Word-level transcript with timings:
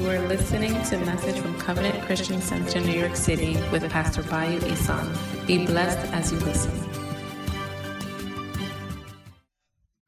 You 0.00 0.08
are 0.08 0.28
listening 0.28 0.72
to 0.84 0.96
a 0.96 1.04
message 1.04 1.38
from 1.40 1.54
Covenant 1.58 2.02
Christian 2.06 2.40
Center, 2.40 2.80
New 2.80 2.98
York 2.98 3.14
City, 3.14 3.58
with 3.70 3.86
Pastor 3.90 4.22
Bayu 4.22 4.62
Isan. 4.62 5.06
Be 5.46 5.66
blessed 5.66 6.10
as 6.14 6.32
you 6.32 6.38
listen. 6.38 6.72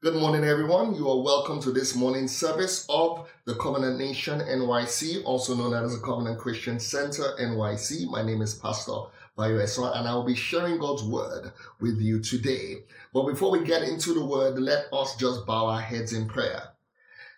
Good 0.01 0.15
morning, 0.15 0.45
everyone. 0.45 0.95
You 0.95 1.07
are 1.11 1.21
welcome 1.21 1.61
to 1.61 1.71
this 1.71 1.95
morning 1.95 2.27
service 2.27 2.87
of 2.89 3.29
the 3.45 3.53
Covenant 3.53 3.99
Nation 3.99 4.39
NYC, 4.39 5.23
also 5.25 5.53
known 5.53 5.75
as 5.75 5.93
the 5.93 6.03
Covenant 6.03 6.39
Christian 6.39 6.79
Center 6.79 7.35
NYC. 7.39 8.09
My 8.09 8.23
name 8.23 8.41
is 8.41 8.55
Pastor 8.55 8.93
Bayu 9.37 9.61
Isan, 9.63 9.91
and 9.93 10.07
I 10.07 10.15
will 10.15 10.25
be 10.25 10.33
sharing 10.33 10.79
God's 10.79 11.03
word 11.03 11.51
with 11.79 12.01
you 12.01 12.19
today. 12.19 12.77
But 13.13 13.27
before 13.27 13.51
we 13.51 13.63
get 13.63 13.83
into 13.83 14.15
the 14.15 14.25
word, 14.25 14.57
let 14.57 14.87
us 14.91 15.15
just 15.17 15.45
bow 15.45 15.67
our 15.67 15.81
heads 15.81 16.13
in 16.13 16.27
prayer. 16.27 16.72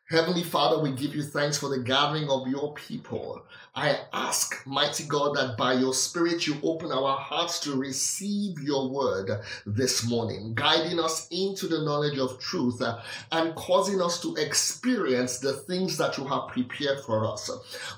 Heavenly 0.08 0.44
Father, 0.44 0.84
we 0.84 0.91
give 0.91 1.16
you 1.16 1.23
thanks 1.23 1.58
for 1.58 1.68
the 1.68 1.80
gathering 1.80 2.30
of 2.30 2.48
your 2.48 2.76
people. 2.76 3.44
I 3.73 4.02
ask, 4.13 4.55
mighty 4.68 5.04
God, 5.05 5.36
that 5.36 5.58
by 5.58 5.73
your 5.73 5.96
Spirit 5.96 6.46
you 6.46 6.58
open 6.62 6.91
our 6.91 7.18
hearts 7.18 7.59
to 7.62 7.76
receive 7.76 8.60
your 8.60 8.88
word 8.88 9.32
this 9.66 10.08
morning, 10.08 10.54
guiding 10.54 10.99
us 10.99 11.27
into 11.32 11.68
the 11.68 11.82
knowledge 11.82 12.20
of 12.20 12.40
truth 12.40 12.84
and 13.32 13.55
causing 13.55 13.99
us 13.99 14.22
to 14.22 14.36
experience 14.36 15.40
the 15.40 15.54
things 15.54 15.98
that 15.98 16.20
you 16.20 16.26
have 16.26 16.49
prepared 16.49 16.99
for 16.99 17.26
us. 17.26 17.49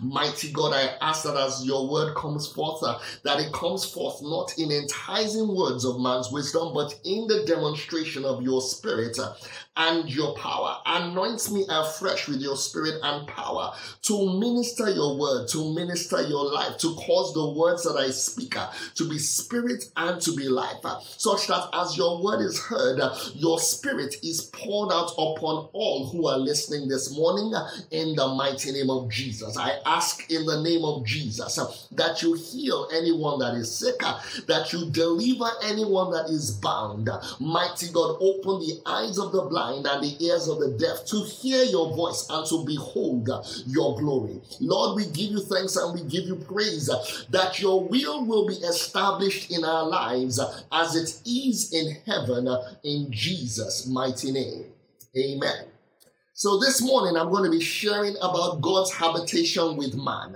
Mighty 0.02 0.54
God, 0.54 0.74
I 0.74 0.96
ask 1.02 1.26
that 1.26 1.36
as 1.36 1.66
your 1.66 1.90
word 1.92 2.16
comes 2.16 2.48
forth, 2.48 2.82
that 3.24 3.40
it 3.42 3.52
comes 3.52 3.84
forth 3.84 4.22
not 4.22 4.58
in 4.58 4.72
enticing 4.72 5.54
words 5.54 5.84
of 5.84 6.00
man's 6.00 6.32
wisdom, 6.32 6.74
but 6.74 6.98
in 7.04 7.28
the 7.28 7.44
demonstration 7.46 8.24
of 8.24 8.42
your 8.42 8.62
Spirit 8.62 9.20
and 9.78 10.10
your 10.14 10.36
power. 10.36 10.78
Anoint 10.86 11.52
me 11.52 11.66
afresh 11.70 12.28
with 12.28 12.42
your 12.42 12.58
Spirit 12.58 12.96
and 13.04 13.28
power 13.28 13.74
to 14.04 14.40
minister 14.40 14.90
your 14.90 15.18
word, 15.20 15.48
to 15.50 15.74
minister 15.74 16.22
your 16.22 16.52
life, 16.52 16.78
to 16.80 16.96
cause 16.96 17.34
the 17.34 17.50
words 17.52 17.84
that 17.84 17.98
I 17.98 18.10
speak 18.10 18.58
uh, 18.58 18.72
to 18.96 19.10
be 19.10 19.20
spirit 19.20 19.86
and 19.96 20.22
to 20.22 20.36
be 20.36 20.48
life, 20.48 20.84
uh, 20.84 21.00
such 21.00 21.48
that 21.48 21.70
as 21.74 21.98
your 21.98 22.24
word 22.24 22.42
is 22.42 22.60
heard, 22.60 23.00
uh, 23.00 23.16
your 23.36 23.60
spirit 23.60 24.16
is 24.24 24.50
poured 24.54 24.92
out 24.92 25.12
upon 25.14 25.70
all 25.74 26.10
who 26.10 26.28
are 26.28 26.38
listening 26.38 26.88
this 26.88 27.16
morning 27.16 27.54
in 27.92 28.16
the 28.16 28.28
mighty 28.30 28.72
name 28.72 28.90
of 28.90 29.10
Jesus. 29.10 29.58
I 29.58 29.80
ask 29.86 30.30
in 30.32 30.46
the 30.46 30.62
name 30.62 30.84
of 30.84 31.06
Jesus 31.06 31.88
that 31.92 32.22
you 32.22 32.34
heal 32.34 32.88
anyone 32.94 33.40
that 33.40 33.56
is 33.56 33.74
sick, 33.76 34.00
that 34.48 34.72
you 34.72 34.90
deliver 34.90 35.50
anyone 35.64 36.12
that 36.12 36.30
is 36.30 36.52
bound. 36.52 37.10
Mighty 37.40 37.92
God, 37.92 38.18
open 38.22 38.60
the 38.62 38.82
eyes 38.86 39.18
of 39.18 39.32
the 39.32 39.44
blind 39.44 39.67
and 39.76 40.04
the 40.04 40.16
ears 40.26 40.48
of 40.48 40.60
the 40.60 40.78
deaf 40.78 41.06
to 41.08 41.24
hear 41.24 41.64
your 41.64 41.96
voice 41.96 42.28
and 42.30 42.46
to 42.48 42.66
behold 42.66 43.30
your 43.66 43.98
glory. 43.98 44.42
Lord, 44.60 44.96
we 44.96 45.06
give 45.06 45.32
you 45.32 45.40
thanks 45.40 45.76
and 45.76 45.94
we 45.94 46.08
give 46.10 46.26
you 46.26 46.36
praise 46.36 46.90
that 47.30 47.60
your 47.60 47.84
will 47.84 48.26
will 48.26 48.48
be 48.48 48.56
established 48.56 49.52
in 49.52 49.64
our 49.64 49.88
lives 49.88 50.40
as 50.72 50.96
it 50.96 51.22
is 51.26 51.74
in 51.74 51.98
heaven 52.06 52.48
in 52.84 53.12
Jesus' 53.12 53.88
mighty 53.88 54.32
name. 54.32 54.66
Amen. 55.18 55.77
So 56.40 56.60
this 56.60 56.84
morning 56.84 57.18
I'm 57.18 57.32
going 57.32 57.46
to 57.46 57.50
be 57.50 57.64
sharing 57.64 58.16
about 58.18 58.62
God's 58.62 58.94
habitation 58.94 59.76
with 59.76 59.96
man. 59.96 60.36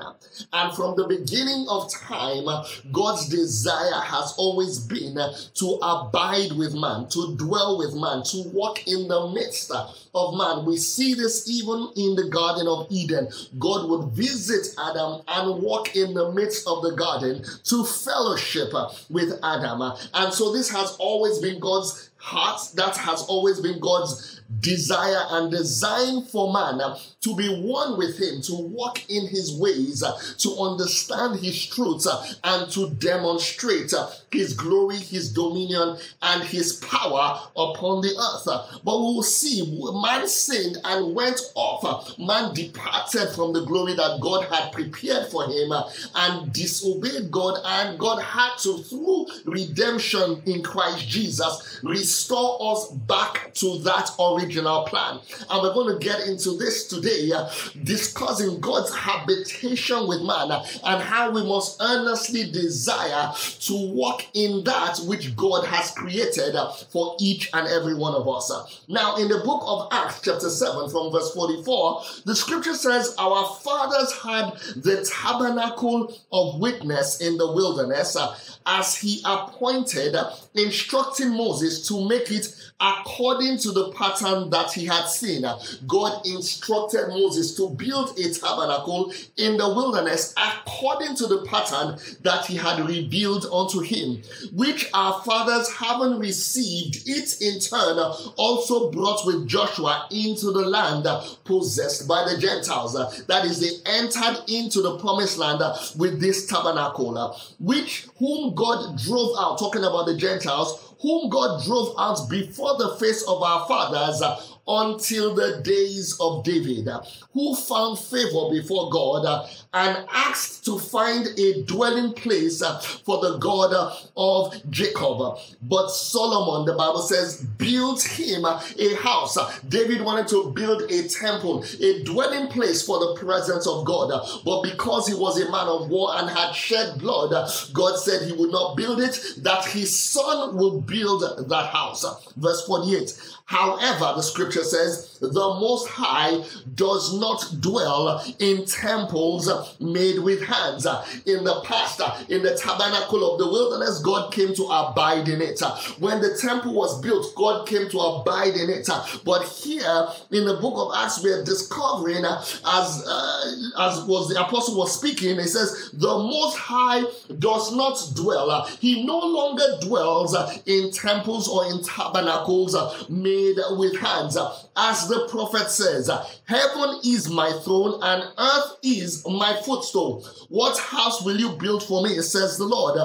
And 0.51 0.75
from 0.75 0.95
the 0.95 1.07
beginning 1.07 1.67
of 1.69 1.93
time, 1.93 2.45
God's 2.91 3.29
desire 3.29 4.01
has 4.01 4.33
always 4.35 4.79
been 4.79 5.13
to 5.13 5.67
abide 5.83 6.53
with 6.53 6.73
man, 6.73 7.07
to 7.09 7.35
dwell 7.37 7.77
with 7.77 7.93
man, 7.93 8.23
to 8.31 8.49
walk 8.49 8.87
in 8.87 9.09
the 9.09 9.27
midst 9.27 9.71
of 10.13 10.35
man. 10.35 10.65
We 10.65 10.77
see 10.77 11.13
this 11.13 11.49
even 11.49 11.89
in 11.95 12.15
the 12.15 12.29
Garden 12.29 12.67
of 12.67 12.87
Eden. 12.89 13.29
God 13.59 13.89
would 13.89 14.09
visit 14.11 14.75
Adam 14.79 15.21
and 15.27 15.61
walk 15.61 15.95
in 15.95 16.13
the 16.13 16.31
midst 16.31 16.67
of 16.67 16.81
the 16.83 16.95
garden 16.95 17.43
to 17.63 17.83
fellowship 17.83 18.73
with 19.09 19.39
Adam. 19.43 19.81
And 20.13 20.33
so 20.33 20.51
this 20.51 20.69
has 20.69 20.95
always 20.99 21.39
been 21.39 21.59
God's 21.59 22.11
heart. 22.17 22.61
That 22.75 22.95
has 22.97 23.23
always 23.23 23.59
been 23.59 23.79
God's 23.79 24.41
desire 24.59 25.25
and 25.29 25.49
design 25.49 26.23
for 26.23 26.51
man 26.51 26.79
to 27.21 27.35
be 27.35 27.47
one 27.63 27.97
with 27.97 28.19
him, 28.19 28.41
to 28.41 28.53
walk 28.53 29.09
in 29.09 29.27
his 29.27 29.57
ways, 29.57 30.03
to 30.37 30.49
understand 30.59 31.39
his 31.39 31.65
truths, 31.67 32.07
and 32.43 32.69
to 32.71 32.89
demonstrate 32.91 33.93
his 34.31 34.53
glory, 34.53 34.97
his 34.97 35.31
dominion, 35.31 35.97
and 36.21 36.43
his 36.43 36.73
power 36.73 37.41
upon 37.55 38.01
the 38.01 38.09
earth. 38.09 38.81
But 38.83 38.97
we 38.97 39.03
will 39.03 39.23
see 39.23 39.79
man 40.01 40.27
sinned 40.27 40.77
and 40.83 41.15
went 41.15 41.39
off. 41.55 42.17
Man 42.17 42.53
departed 42.53 43.29
from 43.35 43.53
the 43.53 43.65
glory 43.65 43.93
that 43.95 44.19
God 44.21 44.45
had 44.45 44.71
prepared 44.71 45.27
for 45.27 45.45
him 45.45 45.71
and 46.15 46.51
disobeyed 46.53 47.31
God, 47.31 47.59
and 47.65 47.99
God 47.99 48.21
had 48.21 48.57
to, 48.59 48.77
through 48.79 49.27
redemption 49.45 50.41
in 50.45 50.63
Christ 50.63 51.07
Jesus, 51.07 51.79
restore 51.83 52.71
us 52.71 52.89
back 52.91 53.53
to 53.55 53.79
that 53.79 54.09
original 54.19 54.83
plan. 54.83 55.19
And 55.49 55.61
we're 55.61 55.73
going 55.73 55.97
to 55.97 56.03
get 56.03 56.27
into 56.27 56.57
this 56.57 56.87
today, 56.87 57.31
uh, 57.31 57.49
discussing 57.83 58.59
God's 58.59 58.93
habitation 58.95 60.07
with 60.07 60.21
man 60.21 60.51
and 60.83 61.01
how 61.01 61.31
we 61.31 61.43
must 61.43 61.81
earnestly 61.81 62.51
desire 62.51 63.31
to 63.61 63.91
walk 63.93 64.25
in 64.33 64.63
that 64.63 64.99
which 65.05 65.35
God 65.35 65.65
has 65.65 65.91
created 65.91 66.55
for 66.89 67.15
each 67.19 67.49
and 67.53 67.67
every 67.67 67.95
one 67.95 68.15
of 68.15 68.27
us. 68.27 68.81
Now, 68.87 69.17
in 69.17 69.27
the 69.27 69.39
book 69.39 69.63
of 69.65 69.90
Acts, 69.91 70.21
chapter 70.21 70.49
7, 70.49 70.89
from 70.89 71.11
verse 71.11 71.33
44, 71.33 72.03
the 72.25 72.33
scripture 72.33 72.73
says, 72.73 73.13
Our 73.19 73.45
fathers 73.61 74.13
had 74.23 74.51
the 74.81 75.05
tabernacle 75.05 76.17
of 76.31 76.59
witness 76.61 77.19
in 77.19 77.37
the 77.37 77.51
wilderness 77.51 78.15
uh, 78.15 78.35
as 78.65 78.95
he 78.95 79.21
appointed, 79.25 80.15
uh, 80.15 80.31
instructing 80.55 81.31
Moses 81.31 81.85
to 81.89 82.07
make 82.07 82.31
it 82.31 82.55
according 82.81 83.57
to 83.59 83.71
the 83.71 83.91
pattern 83.91 84.49
that 84.49 84.73
he 84.73 84.85
had 84.85 85.05
seen. 85.05 85.45
God 85.87 86.25
instructed 86.25 87.07
Moses 87.09 87.55
to 87.57 87.69
build 87.69 88.17
a 88.17 88.33
tabernacle 88.33 89.13
in 89.37 89.57
the 89.57 89.67
wilderness 89.67 90.33
according 90.35 91.15
to 91.17 91.27
the 91.27 91.45
pattern 91.45 91.99
that 92.23 92.45
he 92.47 92.55
had 92.57 92.85
revealed 92.87 93.45
unto 93.53 93.79
him, 93.79 94.21
which 94.53 94.89
our 94.93 95.21
fathers 95.21 95.71
having 95.73 96.17
received 96.19 97.07
it 97.07 97.41
in 97.41 97.59
turn 97.59 97.97
also 98.37 98.91
brought 98.91 99.25
with 99.25 99.47
Joshua 99.47 100.07
into 100.11 100.51
the 100.51 100.65
land 100.65 101.05
possessed 101.45 102.07
by 102.07 102.25
the 102.27 102.39
Gentiles. 102.39 102.93
That 103.27 103.45
is, 103.45 103.59
they 103.59 103.91
entered 103.91 104.37
into 104.47 104.81
the 104.81 104.97
promised 104.97 105.37
land 105.37 105.61
with 105.97 106.19
this 106.19 106.47
tabernacle, 106.47 107.37
which 107.59 108.07
whom 108.17 108.55
God 108.55 108.97
drove 108.97 109.35
out, 109.37 109.59
talking 109.59 109.83
about 109.83 110.05
the 110.07 110.17
Gentiles, 110.17 110.90
whom 111.01 111.29
God 111.29 111.63
drove 111.65 111.95
out 111.97 112.29
before 112.29 112.77
the 112.77 112.95
face 112.97 113.23
of 113.23 113.41
our 113.41 113.67
fathers 113.67 114.21
until 114.71 115.35
the 115.35 115.61
days 115.63 116.17
of 116.21 116.45
David, 116.45 116.87
who 117.33 117.55
found 117.55 117.99
favor 117.99 118.49
before 118.49 118.89
God 118.89 119.49
and 119.73 120.05
asked 120.11 120.63
to 120.65 120.79
find 120.79 121.27
a 121.37 121.63
dwelling 121.63 122.13
place 122.13 122.63
for 123.05 123.19
the 123.21 123.37
God 123.37 123.73
of 124.15 124.53
Jacob. 124.69 125.37
But 125.61 125.89
Solomon, 125.89 126.65
the 126.65 126.73
Bible 126.73 127.01
says, 127.01 127.41
built 127.41 128.01
him 128.01 128.45
a 128.45 128.95
house. 128.95 129.37
David 129.63 130.01
wanted 130.01 130.27
to 130.29 130.51
build 130.51 130.83
a 130.89 131.07
temple, 131.07 131.65
a 131.81 132.03
dwelling 132.03 132.47
place 132.47 132.85
for 132.85 132.99
the 132.99 133.15
presence 133.19 133.67
of 133.67 133.85
God. 133.85 134.09
But 134.45 134.63
because 134.63 135.07
he 135.07 135.15
was 135.15 135.39
a 135.39 135.51
man 135.51 135.67
of 135.67 135.89
war 135.89 136.11
and 136.15 136.29
had 136.29 136.53
shed 136.53 136.97
blood, 136.99 137.31
God 137.73 137.97
said 137.97 138.27
he 138.27 138.33
would 138.33 138.51
not 138.51 138.77
build 138.77 139.01
it, 139.01 139.19
that 139.39 139.65
his 139.65 139.97
son 139.97 140.55
would 140.57 140.85
build 140.85 141.21
that 141.49 141.65
house. 141.67 142.05
Verse 142.35 142.65
48. 142.65 143.11
However, 143.51 144.13
the 144.15 144.21
scripture 144.21 144.63
says, 144.63 145.17
the 145.19 145.27
Most 145.29 145.89
High 145.89 146.41
does 146.73 147.19
not 147.19 147.43
dwell 147.59 148.23
in 148.39 148.65
temples 148.65 149.51
made 149.81 150.19
with 150.19 150.41
hands. 150.41 150.87
In 151.25 151.43
the 151.43 151.59
past, 151.65 151.99
in 152.29 152.43
the 152.43 152.55
tabernacle 152.55 153.29
of 153.29 153.39
the 153.39 153.47
wilderness, 153.47 153.99
God 153.99 154.31
came 154.31 154.55
to 154.55 154.63
abide 154.63 155.27
in 155.27 155.41
it. 155.41 155.59
When 155.99 156.21
the 156.21 156.37
temple 156.37 156.73
was 156.73 157.01
built, 157.01 157.35
God 157.35 157.67
came 157.67 157.89
to 157.89 157.99
abide 157.99 158.55
in 158.55 158.69
it. 158.69 158.89
But 159.25 159.43
here 159.43 160.07
in 160.31 160.45
the 160.45 160.57
book 160.61 160.75
of 160.77 160.93
Acts, 160.95 161.21
we 161.21 161.31
are 161.33 161.43
discovering, 161.43 162.23
as 162.23 163.03
uh, 163.05 163.55
as 163.79 164.01
was 164.05 164.29
the 164.29 164.39
apostle 164.39 164.77
was 164.77 164.97
speaking, 164.97 165.37
he 165.37 165.47
says, 165.47 165.91
the 165.91 166.07
Most 166.07 166.57
High 166.57 167.03
does 167.37 167.75
not 167.75 167.99
dwell. 168.15 168.65
He 168.79 169.05
no 169.05 169.19
longer 169.19 169.65
dwells 169.81 170.37
in 170.65 170.91
temples 170.91 171.49
or 171.49 171.65
in 171.65 171.83
tabernacles 171.83 172.77
made 173.09 173.40
made 173.41 173.57
with 173.77 173.97
hands. 173.97 174.37
As 174.75 175.07
the 175.07 175.27
prophet 175.29 175.69
says, 175.69 176.09
Heaven 176.45 176.99
is 177.03 177.29
my 177.29 177.51
throne 177.63 177.99
and 178.01 178.23
earth 178.37 178.77
is 178.83 179.25
my 179.27 179.59
footstool. 179.65 180.27
What 180.49 180.77
house 180.77 181.23
will 181.23 181.39
you 181.39 181.49
build 181.53 181.83
for 181.83 182.03
me? 182.03 182.21
says 182.21 182.57
the 182.57 182.65
Lord. 182.65 182.99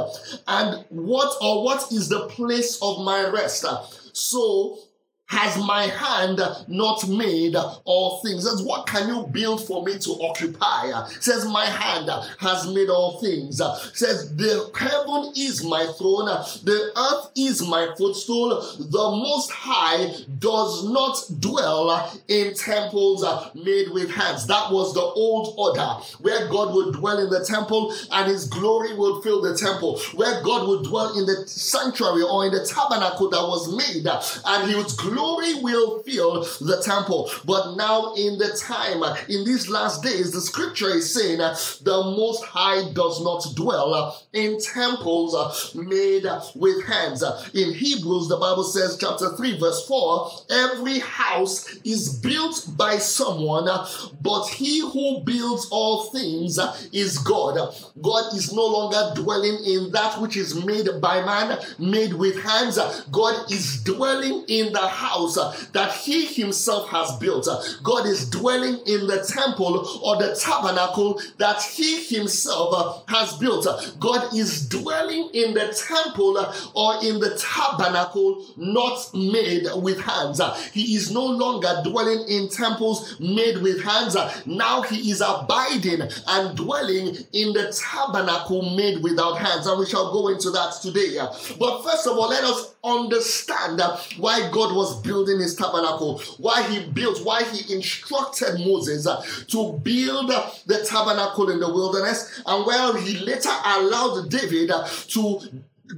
And 0.46 0.84
what 0.90 1.36
or 1.40 1.64
what 1.64 1.90
is 1.92 2.08
the 2.08 2.26
place 2.28 2.78
of 2.82 3.04
my 3.04 3.28
rest? 3.28 3.64
So 4.12 4.78
has 5.28 5.58
my 5.58 5.88
hand 5.88 6.40
not 6.68 7.08
made 7.08 7.56
all 7.84 8.20
things? 8.22 8.48
Says, 8.48 8.62
what 8.62 8.86
can 8.86 9.08
you 9.08 9.26
build 9.26 9.66
for 9.66 9.82
me 9.82 9.98
to 9.98 10.10
occupy? 10.22 11.06
Says, 11.20 11.44
my 11.46 11.64
hand 11.64 12.08
has 12.38 12.66
made 12.72 12.88
all 12.88 13.20
things. 13.20 13.60
Says, 13.92 14.36
the 14.36 14.70
heaven 14.78 15.32
is 15.36 15.64
my 15.64 15.84
throne, 15.98 16.26
the 16.62 16.92
earth 16.96 17.30
is 17.34 17.66
my 17.66 17.92
footstool. 17.98 18.60
The 18.78 19.10
Most 19.10 19.50
High 19.50 20.14
does 20.38 20.88
not 20.88 21.18
dwell 21.40 22.12
in 22.28 22.54
temples 22.54 23.24
made 23.54 23.90
with 23.90 24.10
hands. 24.10 24.46
That 24.46 24.70
was 24.70 24.94
the 24.94 25.00
old 25.00 25.54
order 25.58 25.86
where 26.20 26.48
God 26.48 26.72
would 26.74 26.94
dwell 26.94 27.18
in 27.18 27.30
the 27.30 27.44
temple 27.44 27.92
and 28.12 28.30
his 28.30 28.46
glory 28.46 28.94
would 28.94 29.24
fill 29.24 29.42
the 29.42 29.56
temple, 29.56 29.98
where 30.14 30.40
God 30.42 30.68
would 30.68 30.84
dwell 30.84 31.18
in 31.18 31.26
the 31.26 31.48
sanctuary 31.48 32.22
or 32.22 32.46
in 32.46 32.52
the 32.52 32.64
tabernacle 32.64 33.28
that 33.30 33.42
was 33.42 33.74
made 33.76 34.06
and 34.06 34.70
his 34.70 34.92
glory 34.92 35.15
will 35.16 36.02
fill 36.02 36.42
the 36.60 36.82
temple. 36.84 37.30
But 37.44 37.76
now, 37.76 38.14
in 38.14 38.38
the 38.38 38.56
time, 38.60 39.02
in 39.28 39.44
these 39.44 39.68
last 39.68 40.02
days, 40.02 40.32
the 40.32 40.40
scripture 40.40 40.90
is 40.90 41.12
saying 41.12 41.38
the 41.38 42.14
Most 42.16 42.44
High 42.44 42.92
does 42.92 43.22
not 43.22 43.44
dwell 43.54 44.22
in 44.32 44.60
temples 44.60 45.74
made 45.74 46.26
with 46.54 46.84
hands. 46.84 47.22
In 47.54 47.72
Hebrews, 47.72 48.28
the 48.28 48.36
Bible 48.36 48.64
says, 48.64 48.98
chapter 49.00 49.36
3, 49.36 49.58
verse 49.58 49.86
4 49.86 50.30
every 50.50 50.98
house 51.00 51.78
is 51.84 52.18
built 52.18 52.68
by 52.76 52.98
someone, 52.98 53.68
but 54.20 54.46
he 54.48 54.80
who 54.80 55.20
builds 55.24 55.68
all 55.70 56.04
things 56.10 56.58
is 56.92 57.18
God. 57.18 57.56
God 58.00 58.34
is 58.34 58.52
no 58.52 58.66
longer 58.66 59.20
dwelling 59.20 59.58
in 59.64 59.92
that 59.92 60.20
which 60.20 60.36
is 60.36 60.54
made 60.64 60.88
by 61.00 61.24
man, 61.24 61.58
made 61.78 62.14
with 62.14 62.42
hands. 62.42 62.78
God 63.10 63.50
is 63.50 63.82
dwelling 63.82 64.44
in 64.48 64.72
the 64.72 64.86
house 64.86 65.05
Uh, 65.06 65.56
that 65.72 65.92
he 65.92 66.26
himself 66.26 66.88
has 66.90 67.10
built. 67.16 67.48
Uh, 67.48 67.60
God 67.82 68.06
is 68.06 68.28
dwelling 68.28 68.78
in 68.86 69.06
the 69.06 69.24
temple 69.26 69.88
or 70.02 70.16
the 70.16 70.34
tabernacle 70.36 71.20
that 71.38 71.62
he 71.62 72.04
himself 72.04 72.74
uh, 72.76 73.14
has 73.14 73.32
built. 73.38 73.66
God 73.98 74.34
is 74.34 74.68
dwelling 74.68 75.30
in 75.32 75.54
the 75.54 75.72
temple 75.88 76.36
or 76.74 77.04
in 77.04 77.20
the 77.20 77.36
tabernacle 77.38 78.44
not 78.56 78.98
made 79.14 79.66
with 79.76 80.00
hands. 80.00 80.40
He 80.72 80.94
is 80.94 81.10
no 81.10 81.24
longer 81.24 81.80
dwelling 81.84 82.28
in 82.28 82.48
temples 82.48 83.18
made 83.20 83.62
with 83.62 83.82
hands. 83.82 84.16
Now 84.44 84.82
he 84.82 85.10
is 85.10 85.20
abiding 85.20 86.02
and 86.28 86.56
dwelling 86.56 87.16
in 87.32 87.52
the 87.52 87.72
tabernacle 87.72 88.76
made 88.76 89.02
without 89.02 89.38
hands. 89.38 89.66
And 89.66 89.78
we 89.78 89.86
shall 89.86 90.12
go 90.12 90.28
into 90.28 90.50
that 90.50 90.74
today. 90.82 91.16
But 91.58 91.82
first 91.82 92.06
of 92.06 92.18
all, 92.18 92.28
let 92.28 92.44
us 92.44 92.74
understand 92.86 93.80
why 94.18 94.50
God 94.50 94.74
was 94.74 95.00
building 95.02 95.40
his 95.40 95.54
tabernacle, 95.54 96.20
why 96.38 96.62
he 96.70 96.88
built, 96.90 97.24
why 97.24 97.42
he 97.44 97.74
instructed 97.74 98.58
Moses 98.60 99.06
to 99.48 99.72
build 99.82 100.30
the 100.66 100.86
tabernacle 100.88 101.50
in 101.50 101.60
the 101.60 101.68
wilderness, 101.72 102.42
and 102.46 102.66
while 102.66 102.94
he 102.94 103.18
later 103.18 103.50
allowed 103.64 104.30
David 104.30 104.70
to 105.08 105.40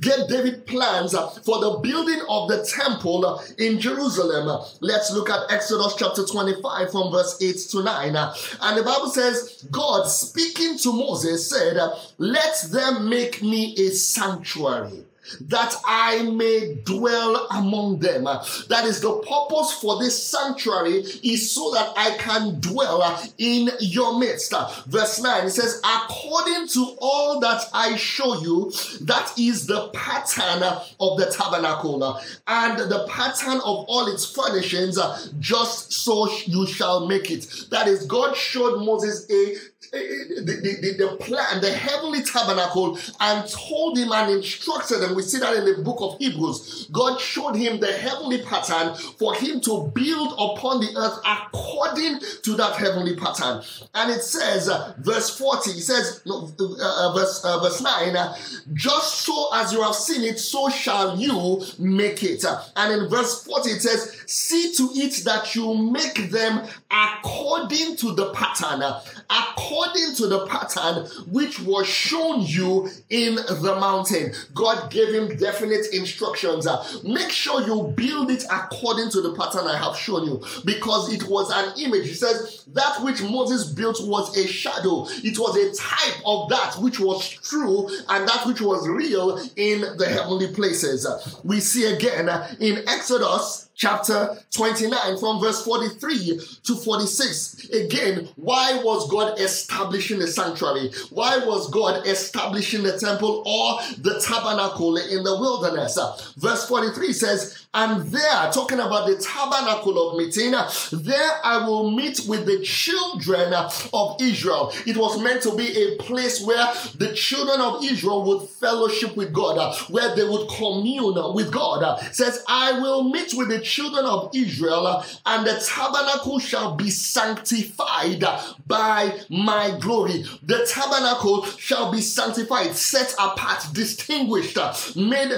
get 0.00 0.28
David 0.28 0.66
plans 0.66 1.12
for 1.44 1.60
the 1.60 1.80
building 1.82 2.20
of 2.28 2.48
the 2.48 2.64
temple 2.64 3.40
in 3.58 3.80
Jerusalem. 3.80 4.62
Let's 4.80 5.12
look 5.12 5.30
at 5.30 5.50
Exodus 5.50 5.94
chapter 5.98 6.26
25 6.26 6.90
from 6.90 7.10
verse 7.10 7.38
8 7.40 7.56
to 7.70 7.82
9. 7.82 8.16
And 8.60 8.78
the 8.78 8.82
Bible 8.82 9.08
says, 9.08 9.66
God 9.70 10.04
speaking 10.04 10.76
to 10.78 10.92
Moses 10.92 11.48
said, 11.48 11.78
Let 12.18 12.66
them 12.70 13.08
make 13.08 13.42
me 13.42 13.74
a 13.78 13.90
sanctuary 13.90 15.04
that 15.42 15.74
I 15.84 16.22
may 16.22 16.74
dwell 16.84 17.46
among 17.50 18.00
them. 18.00 18.24
That 18.24 18.84
is 18.84 19.00
the 19.00 19.14
purpose 19.18 19.72
for 19.80 19.98
this 19.98 20.22
sanctuary 20.22 20.98
is 21.22 21.50
so 21.50 21.72
that 21.74 21.92
I 21.96 22.16
can 22.18 22.60
dwell 22.60 23.20
in 23.38 23.70
your 23.80 24.18
midst. 24.18 24.54
Verse 24.86 25.20
9 25.20 25.46
it 25.46 25.50
says, 25.50 25.80
according 25.84 26.68
to 26.68 26.96
all 27.00 27.40
that 27.40 27.64
I 27.72 27.96
show 27.96 28.40
you, 28.40 28.72
that 29.02 29.32
is 29.38 29.66
the 29.66 29.88
pattern 29.88 30.62
of 31.00 31.18
the 31.18 31.26
tabernacle 31.30 32.18
and 32.46 32.78
the 32.78 33.06
pattern 33.08 33.56
of 33.58 33.84
all 33.88 34.06
its 34.12 34.30
furnishings, 34.30 34.98
just 35.38 35.92
so 35.92 36.30
you 36.46 36.66
shall 36.66 37.06
make 37.06 37.30
it. 37.30 37.46
That 37.70 37.88
is, 37.88 38.06
God 38.06 38.36
showed 38.36 38.84
Moses 38.84 39.26
a 39.30 39.56
the, 39.92 40.78
the, 40.82 40.96
the, 40.98 41.16
plan, 41.16 41.60
the 41.60 41.70
heavenly 41.70 42.22
tabernacle, 42.22 42.98
and 43.20 43.48
told 43.48 43.96
him 43.96 44.12
and 44.12 44.32
instructed 44.32 45.02
him. 45.02 45.14
We 45.14 45.22
see 45.22 45.38
that 45.38 45.54
in 45.54 45.64
the 45.64 45.82
book 45.82 45.98
of 46.00 46.18
Hebrews. 46.18 46.88
God 46.92 47.20
showed 47.20 47.54
him 47.54 47.80
the 47.80 47.92
heavenly 47.92 48.42
pattern 48.42 48.94
for 49.18 49.34
him 49.34 49.60
to 49.62 49.90
build 49.94 50.32
upon 50.34 50.80
the 50.80 50.92
earth 50.96 51.18
according 51.24 52.20
to 52.42 52.56
that 52.56 52.76
heavenly 52.76 53.16
pattern. 53.16 53.62
And 53.94 54.12
it 54.12 54.22
says, 54.22 54.68
uh, 54.68 54.94
verse 54.98 55.36
40, 55.36 55.70
it 55.70 55.82
says, 55.82 56.22
no, 56.26 56.50
uh, 56.58 57.10
uh, 57.10 57.12
verse, 57.14 57.44
uh, 57.44 57.58
verse 57.60 57.80
9, 57.80 58.16
uh, 58.16 58.36
just 58.74 59.20
so 59.20 59.50
as 59.54 59.72
you 59.72 59.82
have 59.82 59.94
seen 59.94 60.22
it, 60.22 60.38
so 60.38 60.68
shall 60.68 61.18
you 61.18 61.62
make 61.78 62.22
it. 62.22 62.44
And 62.76 63.02
in 63.02 63.08
verse 63.08 63.44
40, 63.44 63.70
it 63.70 63.80
says, 63.80 64.22
see 64.26 64.72
to 64.74 64.90
it 64.94 65.24
that 65.24 65.54
you 65.54 65.74
make 65.74 66.30
them 66.30 66.66
according 66.90 67.96
to 67.96 68.14
the 68.14 68.30
pattern, 68.32 68.82
according 69.30 70.14
to 70.14 70.26
the 70.26 70.46
pattern 70.46 71.06
which 71.30 71.60
was 71.60 71.86
shown 71.86 72.42
you 72.42 72.88
in 73.10 73.36
the 73.36 73.76
mountain. 73.78 74.32
God 74.54 74.90
gave 74.90 75.12
him 75.12 75.36
definite 75.36 75.86
instructions. 75.92 76.66
Make 77.04 77.30
sure 77.30 77.66
you 77.66 77.92
build 77.96 78.30
it 78.30 78.44
according 78.50 79.10
to 79.10 79.20
the 79.20 79.34
pattern 79.34 79.66
I 79.66 79.76
have 79.76 79.96
shown 79.96 80.24
you 80.26 80.42
because 80.64 81.12
it 81.12 81.28
was 81.28 81.50
an 81.50 81.78
image. 81.80 82.08
He 82.08 82.14
says 82.14 82.64
that 82.68 83.02
which 83.02 83.22
Moses 83.22 83.70
built 83.72 83.98
was 84.00 84.36
a 84.36 84.46
shadow, 84.46 85.06
it 85.08 85.38
was 85.38 85.56
a 85.56 85.74
type 85.76 86.22
of 86.24 86.48
that 86.48 86.76
which 86.78 86.98
was 86.98 87.28
true 87.28 87.88
and 88.08 88.26
that 88.28 88.46
which 88.46 88.60
was 88.60 88.88
real 88.88 89.38
in 89.56 89.80
the 89.98 90.08
heavenly 90.08 90.48
places. 90.48 91.06
We 91.44 91.60
see 91.60 91.92
again 91.92 92.28
in 92.60 92.88
Exodus 92.88 93.67
chapter 93.78 94.36
29 94.50 95.18
from 95.18 95.40
verse 95.40 95.64
43 95.64 96.40
to 96.64 96.74
46. 96.74 97.70
Again, 97.70 98.28
why 98.36 98.82
was 98.82 99.08
God 99.08 99.38
establishing 99.40 100.18
the 100.18 100.26
sanctuary? 100.26 100.90
Why 101.10 101.38
was 101.38 101.70
God 101.70 102.06
establishing 102.06 102.82
the 102.82 102.98
temple 102.98 103.42
or 103.46 103.80
the 103.98 104.20
tabernacle 104.20 104.96
in 104.96 105.22
the 105.22 105.38
wilderness? 105.38 105.98
Verse 106.36 106.66
43 106.68 107.12
says, 107.12 107.67
and 107.74 108.02
there, 108.08 108.50
talking 108.50 108.80
about 108.80 109.06
the 109.06 109.16
tabernacle 109.16 110.08
of 110.10 110.16
meeting, 110.16 110.52
there 110.52 111.30
I 111.44 111.66
will 111.66 111.90
meet 111.90 112.22
with 112.26 112.46
the 112.46 112.60
children 112.62 113.52
of 113.92 114.16
Israel. 114.20 114.72
It 114.86 114.96
was 114.96 115.20
meant 115.20 115.42
to 115.42 115.54
be 115.54 115.66
a 115.76 115.96
place 115.96 116.42
where 116.42 116.66
the 116.96 117.12
children 117.14 117.60
of 117.60 117.84
Israel 117.84 118.24
would 118.24 118.48
fellowship 118.48 119.16
with 119.16 119.34
God, 119.34 119.76
where 119.90 120.16
they 120.16 120.24
would 120.24 120.48
commune 120.48 121.34
with 121.34 121.52
God. 121.52 122.02
It 122.04 122.14
says, 122.14 122.42
I 122.48 122.80
will 122.80 123.04
meet 123.04 123.34
with 123.34 123.48
the 123.48 123.60
children 123.60 124.06
of 124.06 124.30
Israel, 124.34 125.04
and 125.26 125.46
the 125.46 125.62
tabernacle 125.64 126.38
shall 126.38 126.74
be 126.74 126.88
sanctified 126.88 128.24
by 128.66 129.20
my 129.28 129.78
glory. 129.78 130.24
The 130.42 130.66
tabernacle 130.66 131.44
shall 131.44 131.92
be 131.92 132.00
sanctified, 132.00 132.74
set 132.74 133.12
apart, 133.18 133.66
distinguished, 133.74 134.56
made 134.96 135.32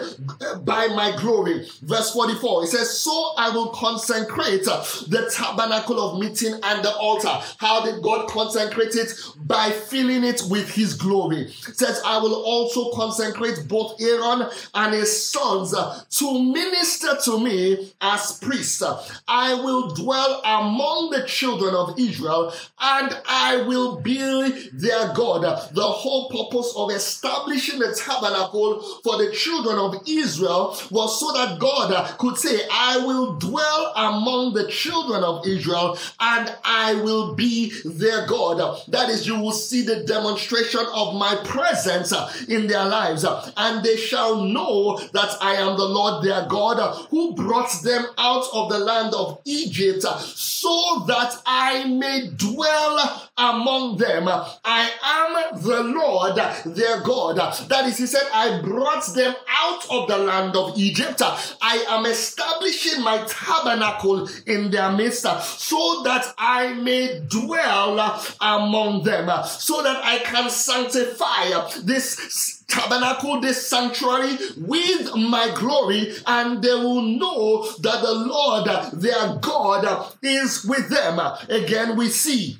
by 0.64 0.86
my 0.88 1.16
glory. 1.20 1.68
Verse 1.82 2.14
44, 2.20 2.64
it 2.64 2.66
says, 2.66 3.00
So 3.00 3.32
I 3.38 3.48
will 3.48 3.68
consecrate 3.68 4.64
the 4.64 5.32
tabernacle 5.34 5.98
of 5.98 6.20
meeting 6.20 6.52
and 6.52 6.84
the 6.84 6.94
altar. 6.96 7.32
How 7.56 7.82
did 7.82 8.02
God 8.02 8.28
consecrate 8.28 8.94
it? 8.94 9.14
By 9.46 9.70
filling 9.70 10.24
it 10.24 10.42
with 10.50 10.68
his 10.68 10.92
glory. 10.92 11.44
It 11.44 11.78
says, 11.78 11.98
I 12.04 12.18
will 12.18 12.34
also 12.34 12.90
consecrate 12.90 13.66
both 13.68 13.98
Aaron 14.02 14.50
and 14.74 14.92
his 14.94 15.30
sons 15.30 15.70
to 15.72 16.42
minister 16.42 17.16
to 17.24 17.40
me 17.40 17.90
as 18.02 18.38
priests. 18.38 18.82
I 19.26 19.54
will 19.54 19.94
dwell 19.94 20.42
among 20.44 21.12
the 21.12 21.24
children 21.26 21.74
of 21.74 21.98
Israel 21.98 22.52
and 22.80 23.18
I 23.26 23.62
will 23.66 23.98
be 23.98 24.68
their 24.74 25.14
God. 25.14 25.42
The 25.72 25.82
whole 25.82 26.28
purpose 26.28 26.74
of 26.76 26.90
establishing 26.90 27.78
the 27.78 27.94
tabernacle 27.94 28.82
for 29.02 29.16
the 29.16 29.32
children 29.32 29.78
of 29.78 30.02
Israel 30.06 30.76
was 30.90 31.18
so 31.18 31.32
that 31.32 31.58
God 31.58 32.09
could 32.18 32.36
say, 32.36 32.60
I 32.70 32.98
will 32.98 33.34
dwell 33.34 33.92
among 33.96 34.54
the 34.54 34.68
children 34.68 35.22
of 35.22 35.46
Israel 35.46 35.98
and 36.18 36.54
I 36.64 36.94
will 36.94 37.34
be 37.34 37.72
their 37.84 38.26
God. 38.26 38.80
That 38.88 39.08
is, 39.08 39.26
you 39.26 39.38
will 39.38 39.52
see 39.52 39.82
the 39.82 40.04
demonstration 40.04 40.84
of 40.94 41.14
my 41.16 41.36
presence 41.44 42.12
in 42.48 42.66
their 42.66 42.84
lives, 42.84 43.24
and 43.56 43.84
they 43.84 43.96
shall 43.96 44.44
know 44.44 44.98
that 45.12 45.36
I 45.40 45.54
am 45.54 45.76
the 45.76 45.84
Lord 45.84 46.24
their 46.24 46.46
God 46.46 47.06
who 47.10 47.34
brought 47.34 47.72
them 47.82 48.04
out 48.18 48.44
of 48.52 48.70
the 48.70 48.78
land 48.78 49.14
of 49.14 49.40
Egypt 49.44 50.02
so 50.02 51.04
that 51.06 51.34
I 51.46 51.84
may 51.84 52.30
dwell 52.36 53.30
among 53.36 53.96
them. 53.96 54.28
I 54.28 54.90
am 55.02 55.60
the 55.62 55.82
Lord 55.82 56.36
their 56.76 57.00
God. 57.00 57.36
That 57.68 57.86
is, 57.86 57.98
he 57.98 58.06
said, 58.06 58.22
I 58.32 58.60
brought 58.62 59.06
them 59.14 59.34
out 59.48 59.86
of 59.90 60.08
the 60.08 60.18
land 60.18 60.56
of 60.56 60.78
Egypt. 60.78 61.22
I 61.22 61.84
am 61.88 61.99
establishing 62.06 63.02
my 63.02 63.24
tabernacle 63.26 64.28
in 64.46 64.70
their 64.70 64.92
midst 64.92 65.26
uh, 65.26 65.40
so 65.40 66.02
that 66.04 66.34
I 66.38 66.74
may 66.74 67.20
dwell 67.28 67.98
uh, 67.98 68.22
among 68.40 69.04
them, 69.04 69.28
uh, 69.28 69.42
so 69.42 69.82
that 69.82 70.04
I 70.04 70.18
can 70.18 70.50
sanctify 70.50 71.80
this 71.82 72.62
tabernacle, 72.68 73.40
this 73.40 73.66
sanctuary 73.66 74.36
with 74.56 75.14
my 75.16 75.52
glory, 75.54 76.14
and 76.26 76.62
they 76.62 76.72
will 76.74 77.02
know 77.02 77.70
that 77.80 78.02
the 78.02 78.14
Lord, 78.14 78.66
their 78.92 79.36
God, 79.40 80.14
is 80.22 80.64
with 80.64 80.88
them. 80.88 81.18
Again, 81.48 81.96
we 81.96 82.08
see 82.08 82.59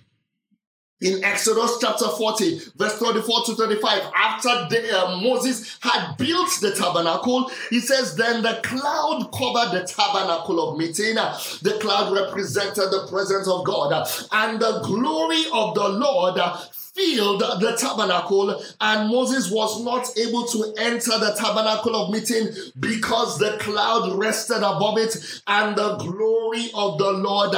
in 1.01 1.25
Exodus 1.25 1.79
chapter 1.81 2.09
40, 2.09 2.61
verse 2.77 2.95
34 2.99 3.45
to 3.47 3.55
35, 3.55 4.03
after 4.15 4.49
uh, 4.49 5.19
Moses 5.23 5.79
had 5.81 6.17
built 6.17 6.51
the 6.61 6.73
tabernacle, 6.73 7.51
he 7.71 7.81
says, 7.81 8.17
Then 8.17 8.43
the 8.43 8.61
cloud 8.63 9.31
covered 9.33 9.73
the 9.73 9.87
tabernacle 9.87 10.69
of 10.69 10.79
meeting. 10.79 11.15
The 11.15 11.79
cloud 11.81 12.13
represented 12.13 12.91
the 12.91 13.07
presence 13.09 13.49
of 13.49 13.65
God, 13.65 14.09
and 14.33 14.61
the 14.61 14.81
glory 14.81 15.45
of 15.53 15.75
the 15.75 15.89
Lord 15.89 16.39
filled 16.95 17.41
the 17.41 17.77
tabernacle, 17.79 18.63
and 18.81 19.09
Moses 19.09 19.51
was 19.51 19.83
not 19.83 20.07
able 20.19 20.45
to 20.49 20.75
enter 20.77 21.19
the 21.19 21.35
tabernacle 21.39 21.97
of 21.97 22.11
meeting 22.11 22.49
because 22.79 23.39
the 23.39 23.57
cloud 23.61 24.19
rested 24.19 24.59
above 24.59 24.99
it, 24.99 25.17
and 25.47 25.77
the 25.77 25.97
glory 25.97 26.71
of 26.75 26.99
the 26.99 27.13
Lord 27.13 27.57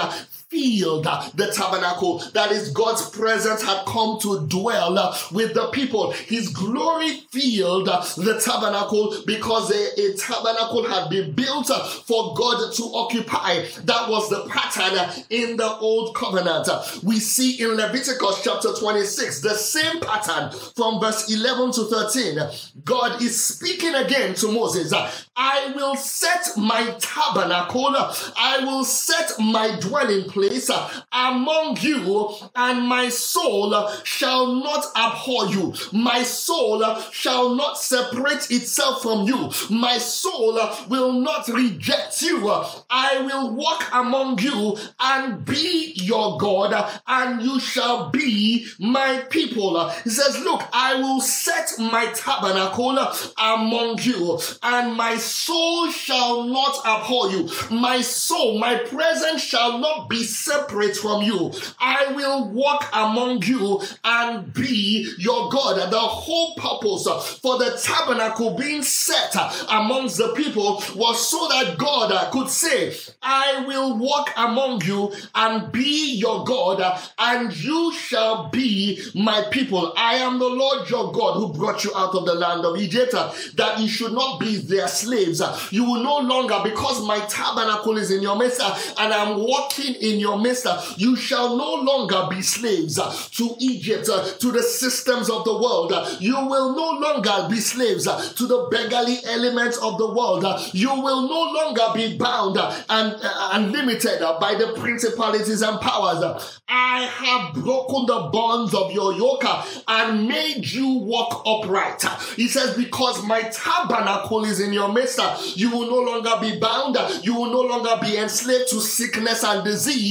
filled 0.52 1.04
the 1.04 1.50
tabernacle. 1.54 2.18
That 2.35 2.52
is, 2.52 2.71
God's 2.71 3.09
presence 3.09 3.62
had 3.62 3.85
come 3.87 4.18
to 4.21 4.47
dwell 4.47 5.16
with 5.32 5.54
the 5.54 5.68
people. 5.73 6.12
His 6.12 6.50
glory 6.50 7.23
filled 7.30 7.87
the 7.87 8.40
tabernacle 8.44 9.16
because 9.26 9.71
a, 9.71 10.00
a 10.00 10.14
tabernacle 10.16 10.87
had 10.87 11.09
been 11.09 11.32
built 11.32 11.68
for 12.06 12.35
God 12.35 12.73
to 12.75 12.82
occupy. 12.94 13.64
That 13.85 14.09
was 14.09 14.28
the 14.28 14.47
pattern 14.49 15.25
in 15.30 15.56
the 15.56 15.76
old 15.78 16.14
covenant. 16.14 16.68
We 17.02 17.18
see 17.18 17.62
in 17.62 17.71
Leviticus 17.76 18.42
chapter 18.44 18.75
26 18.75 19.40
the 19.40 19.54
same 19.54 20.00
pattern 20.00 20.50
from 20.76 21.00
verse 21.00 21.32
11 21.32 21.73
to 21.73 21.85
13. 21.85 22.38
God 22.85 23.23
is 23.23 23.42
speaking 23.42 23.94
again 23.94 24.35
to 24.35 24.52
Moses. 24.52 24.92
I 25.35 25.73
will 25.75 25.97
set 25.97 26.50
my 26.59 26.94
tabernacle, 27.00 27.94
I 27.97 28.61
will 28.64 28.85
set 28.85 29.32
my 29.38 29.78
dwelling 29.80 30.28
place 30.28 30.41
place 30.42 30.70
uh, 30.70 30.90
among 31.12 31.76
you, 31.80 32.34
and 32.56 32.87
my 32.87 33.08
soul 33.08 33.75
uh, 33.75 33.94
shall 34.02 34.46
not 34.46 34.84
abhor 34.96 35.46
you. 35.46 35.72
My 35.92 36.22
soul 36.25 36.82
uh, 36.82 37.00
shall 37.12 37.54
not 37.54 37.78
separate 37.78 38.50
itself 38.50 39.02
from 39.02 39.26
you. 39.26 39.50
My 39.70 39.99
soul 39.99 40.58
will 40.88 41.12
not 41.12 41.46
reject 41.49 42.22
you. 42.22 42.50
I 42.90 43.20
will 43.22 43.54
walk 43.54 43.88
among 43.92 44.40
you 44.40 44.76
and 44.99 45.44
be 45.44 45.92
your 45.96 46.38
God, 46.38 46.72
and 47.06 47.42
you 47.42 47.61
shall 47.61 48.11
be 48.11 48.66
my 48.80 49.18
people. 49.30 49.88
He 50.04 50.11
says, 50.11 50.40
Look, 50.40 50.62
I 50.72 50.94
will 50.96 51.20
set 51.20 51.70
my 51.78 52.06
tabernacle 52.14 52.99
among 53.38 53.99
you, 54.00 54.40
and 54.62 54.94
my 54.96 55.16
soul 55.16 55.90
shall 55.90 56.44
not 56.44 56.84
abhor 56.84 57.30
you. 57.30 57.49
My 57.70 58.00
soul, 58.00 58.58
my 58.58 58.76
presence 58.76 59.42
shall 59.42 59.78
not 59.78 60.08
be 60.08 60.25
separate 60.34 60.96
from 60.96 61.22
you. 61.22 61.52
I 61.78 62.12
will 62.12 62.48
walk 62.48 62.88
among 62.92 63.42
you 63.42 63.82
and 64.04 64.52
be 64.52 65.12
your 65.18 65.50
God. 65.50 65.90
The 65.90 65.98
whole 65.98 66.54
purpose 66.54 67.38
for 67.38 67.58
the 67.58 67.78
tabernacle 67.82 68.56
being 68.56 68.82
set 68.82 69.34
amongst 69.68 70.18
the 70.18 70.32
people 70.34 70.82
was 70.94 71.28
so 71.28 71.48
that 71.48 71.76
God 71.78 72.30
could 72.32 72.48
say, 72.48 72.94
I 73.22 73.64
will 73.66 73.96
walk 73.98 74.30
among 74.36 74.82
you 74.82 75.12
and 75.34 75.70
be 75.72 76.14
your 76.14 76.44
God, 76.44 77.00
and 77.18 77.56
you 77.56 77.92
shall 77.92 78.48
be 78.48 79.02
my 79.14 79.44
people. 79.50 79.92
I 79.96 80.14
am 80.14 80.38
the 80.38 80.48
Lord 80.48 80.88
your 80.88 81.12
God 81.12 81.34
who 81.34 81.52
brought 81.52 81.84
you 81.84 81.92
out 81.94 82.14
of 82.14 82.26
the 82.26 82.34
land 82.34 82.64
of 82.64 82.76
Egypt, 82.76 83.12
that 83.12 83.78
you 83.78 83.88
should 83.88 84.12
not 84.12 84.40
be 84.40 84.56
their 84.56 84.88
slaves. 84.88 85.42
You 85.70 85.84
will 85.84 86.02
no 86.02 86.18
longer, 86.18 86.60
because 86.64 87.06
my 87.06 87.20
tabernacle 87.26 87.96
is 87.98 88.10
in 88.10 88.22
your 88.22 88.36
midst, 88.36 88.60
and 88.60 89.12
I'm 89.12 89.38
walking 89.38 89.94
in 89.94 90.18
your 90.23 90.38
midst, 90.38 90.67
uh, 90.67 90.81
you 90.97 91.17
shall 91.17 91.57
no 91.57 91.75
longer 91.75 92.26
be 92.31 92.41
slaves 92.41 92.99
uh, 92.99 93.12
to 93.33 93.55
Egypt, 93.59 94.09
uh, 94.09 94.25
to 94.38 94.50
the 94.52 94.62
systems 94.62 95.29
of 95.29 95.45
the 95.45 95.52
world. 95.52 95.93
You 96.21 96.35
will 96.35 96.75
no 96.75 96.99
longer 96.99 97.49
be 97.50 97.61
slaves 97.61 98.05
to 98.05 98.47
the 98.47 98.69
beggarly 98.71 99.19
elements 99.26 99.76
of 99.79 99.99
the 99.99 100.12
world. 100.12 100.45
You 100.73 100.88
will 100.88 101.29
no 101.29 101.52
longer 101.52 101.88
be 101.95 102.17
bound 102.17 102.57
and, 102.57 103.17
and 103.21 103.73
limited 103.73 104.21
by 104.41 104.55
the 104.55 104.73
principalities 104.79 105.62
and 105.62 105.81
powers. 105.81 106.61
I 106.69 107.00
have 107.02 107.55
broken 107.55 108.07
the 108.07 108.31
bonds 108.33 108.75
of 108.75 108.93
your 108.93 109.12
yoke 109.12 109.45
and 109.88 110.29
made 110.29 110.67
you 110.67 110.88
walk 110.88 111.43
upright. 111.47 112.02
He 112.37 112.49
says, 112.49 112.76
Because 112.76 113.23
my 113.25 113.43
tabernacle 113.43 114.45
is 114.45 114.61
in 114.61 114.73
your 114.73 114.93
midst, 114.93 115.21
you 115.57 115.71
will 115.71 115.91
no 115.91 116.11
longer 116.11 116.33
be 116.41 116.59
bound, 116.59 116.97
you 117.25 117.35
will 117.35 117.50
no 117.50 117.61
longer 117.61 117.99
be 118.00 118.17
enslaved 118.17 118.71
to 118.71 118.81
sickness 118.81 119.45
and 119.45 119.64
disease. 119.64 120.01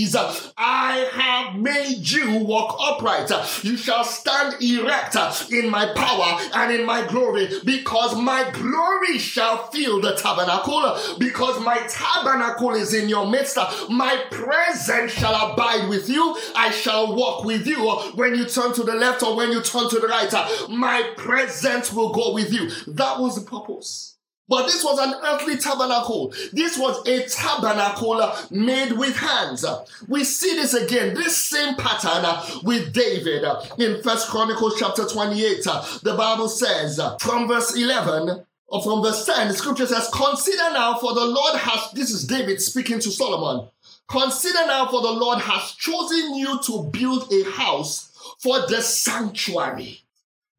I 0.58 1.10
have 1.14 1.60
made 1.60 2.10
you 2.10 2.40
walk 2.40 2.78
upright. 2.80 3.30
You 3.64 3.78
shall 3.78 4.04
stand 4.04 4.62
erect 4.62 5.16
in 5.52 5.70
my 5.70 5.94
power 5.94 6.40
and 6.54 6.74
in 6.74 6.86
my 6.86 7.06
glory, 7.08 7.50
because 7.66 8.16
my 8.16 8.50
glory 8.52 9.18
shall 9.18 9.68
fill 9.68 10.02
the 10.02 10.16
tabernacle, 10.16 10.98
because 11.20 11.60
my 11.64 11.78
tabernacle 11.88 12.72
is 12.72 12.94
in 12.94 13.10
your 13.10 13.28
midst. 13.28 13.58
My 13.90 14.24
presence 14.32 15.12
shall 15.12 15.52
abide 15.52 15.90
with 15.90 16.10
you. 16.10 16.38
I 16.56 16.72
shall 16.72 17.16
walk 17.16 17.44
with 17.44 17.68
you 17.68 17.90
when 18.16 18.36
you 18.36 18.46
turn 18.46 18.74
to 18.74 18.84
the 18.84 18.96
left 18.96 19.24
or 19.24 19.36
when 19.36 19.52
you 19.52 19.62
turn 19.62 19.90
to 19.90 20.00
the 20.00 20.08
right. 20.08 20.32
My 20.70 21.14
presence 21.18 21.92
will 21.92 22.12
go 22.12 22.34
with 22.34 22.54
you. 22.54 22.70
That 22.88 23.20
was 23.20 23.36
the 23.36 23.50
purpose. 23.50 24.11
But 24.52 24.66
this 24.66 24.84
was 24.84 25.00
an 25.00 25.14
earthly 25.24 25.56
tabernacle. 25.56 26.34
This 26.52 26.78
was 26.78 27.08
a 27.08 27.26
tabernacle 27.26 28.22
made 28.52 28.92
with 28.92 29.16
hands. 29.16 29.64
We 30.10 30.26
see 30.26 30.56
this 30.56 30.74
again, 30.74 31.14
this 31.14 31.38
same 31.38 31.76
pattern 31.76 32.26
with 32.62 32.92
David 32.92 33.46
in 33.78 34.04
First 34.04 34.28
Chronicles 34.28 34.76
chapter 34.78 35.06
28. 35.06 35.64
The 36.04 36.16
Bible 36.18 36.50
says 36.50 37.00
from 37.22 37.48
verse 37.48 37.78
11 37.78 38.46
or 38.68 38.84
from 38.84 39.02
verse 39.02 39.26
10, 39.26 39.48
the 39.48 39.54
scripture 39.54 39.88
says, 39.88 40.10
Consider 40.14 40.74
now, 40.74 40.98
for 40.98 41.14
the 41.14 41.26
Lord 41.26 41.56
has, 41.56 41.90
this 41.94 42.12
is 42.12 42.28
David 42.28 42.62
speaking 42.62 43.00
to 43.00 43.10
Solomon. 43.10 43.70
Consider 44.10 44.68
now, 44.68 44.86
for 44.88 45.02
the 45.02 45.12
Lord 45.12 45.40
has 45.40 45.72
chosen 45.72 46.36
you 46.36 46.60
to 46.64 46.90
build 46.92 47.32
a 47.32 47.50
house 47.52 48.12
for 48.40 48.68
the 48.68 48.82
sanctuary. 48.82 50.02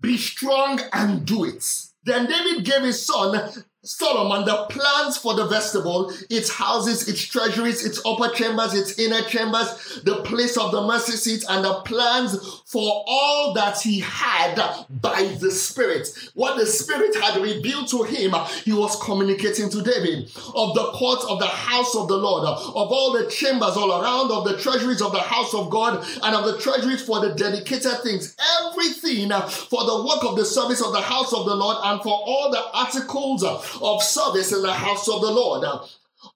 Be 0.01 0.17
strong 0.17 0.81
and 0.95 1.27
do 1.27 1.45
it. 1.45 1.63
Then 2.05 2.27
David 2.27 2.65
gave 2.65 2.83
his 2.83 3.05
son 3.05 3.53
Solomon, 3.85 4.45
the 4.45 4.65
plans 4.67 5.17
for 5.17 5.35
the 5.35 5.45
vestibule, 5.49 6.13
its 6.31 6.49
houses, 6.49 7.09
its 7.09 7.21
treasuries, 7.21 7.85
its 7.85 8.01
upper 8.07 8.29
chambers, 8.29 8.75
its 8.75 8.97
inner 8.97 9.23
chambers, 9.23 10.01
the 10.05 10.23
place 10.23 10.57
of 10.57 10.71
the 10.71 10.83
mercy 10.83 11.17
seat, 11.17 11.45
and 11.49 11.65
the 11.65 11.75
plans 11.81 12.39
for 12.65 13.03
all 13.09 13.53
that 13.55 13.81
he 13.81 13.99
had 13.99 14.55
by 14.89 15.25
the 15.41 15.51
Spirit. 15.51 16.09
What 16.35 16.59
the 16.59 16.67
Spirit 16.67 17.17
had 17.17 17.43
revealed 17.43 17.89
to 17.89 18.05
him, 18.05 18.37
he 18.65 18.73
was 18.73 18.95
communicating 19.03 19.69
to 19.71 19.83
David 19.83 20.31
of 20.55 20.75
the 20.77 20.93
courts 20.95 21.25
of 21.25 21.41
the 21.41 21.49
house 21.49 21.97
of 21.97 22.07
the 22.07 22.17
Lord, 22.17 22.47
of 22.47 22.93
all 22.93 23.13
the 23.13 23.29
chambers 23.29 23.77
all 23.77 24.01
around, 24.01 24.31
of 24.31 24.45
the 24.45 24.59
treasuries 24.59 25.03
of 25.03 25.11
the 25.11 25.19
house 25.19 25.55
of 25.55 25.71
God, 25.71 26.07
and 26.23 26.37
of 26.37 26.45
the 26.45 26.61
treasuries 26.61 27.03
for 27.03 27.19
the 27.19 27.35
dedicated 27.35 27.99
things. 28.05 28.37
Everything 28.61 29.31
for 29.51 29.85
the 29.85 30.05
work 30.07 30.23
of 30.23 30.37
the 30.37 30.45
service 30.45 30.81
of 30.81 30.93
the 30.93 31.01
house 31.01 31.33
of 31.33 31.47
the 31.47 31.57
Lord, 31.57 31.79
and 31.83 32.01
for 32.01 32.13
all 32.13 32.49
the 32.53 32.63
articles 32.73 33.43
of 33.81 34.03
service 34.03 34.53
in 34.53 34.63
the 34.63 34.73
house 34.73 35.09
of 35.09 35.21
the 35.21 35.31
Lord. 35.31 35.65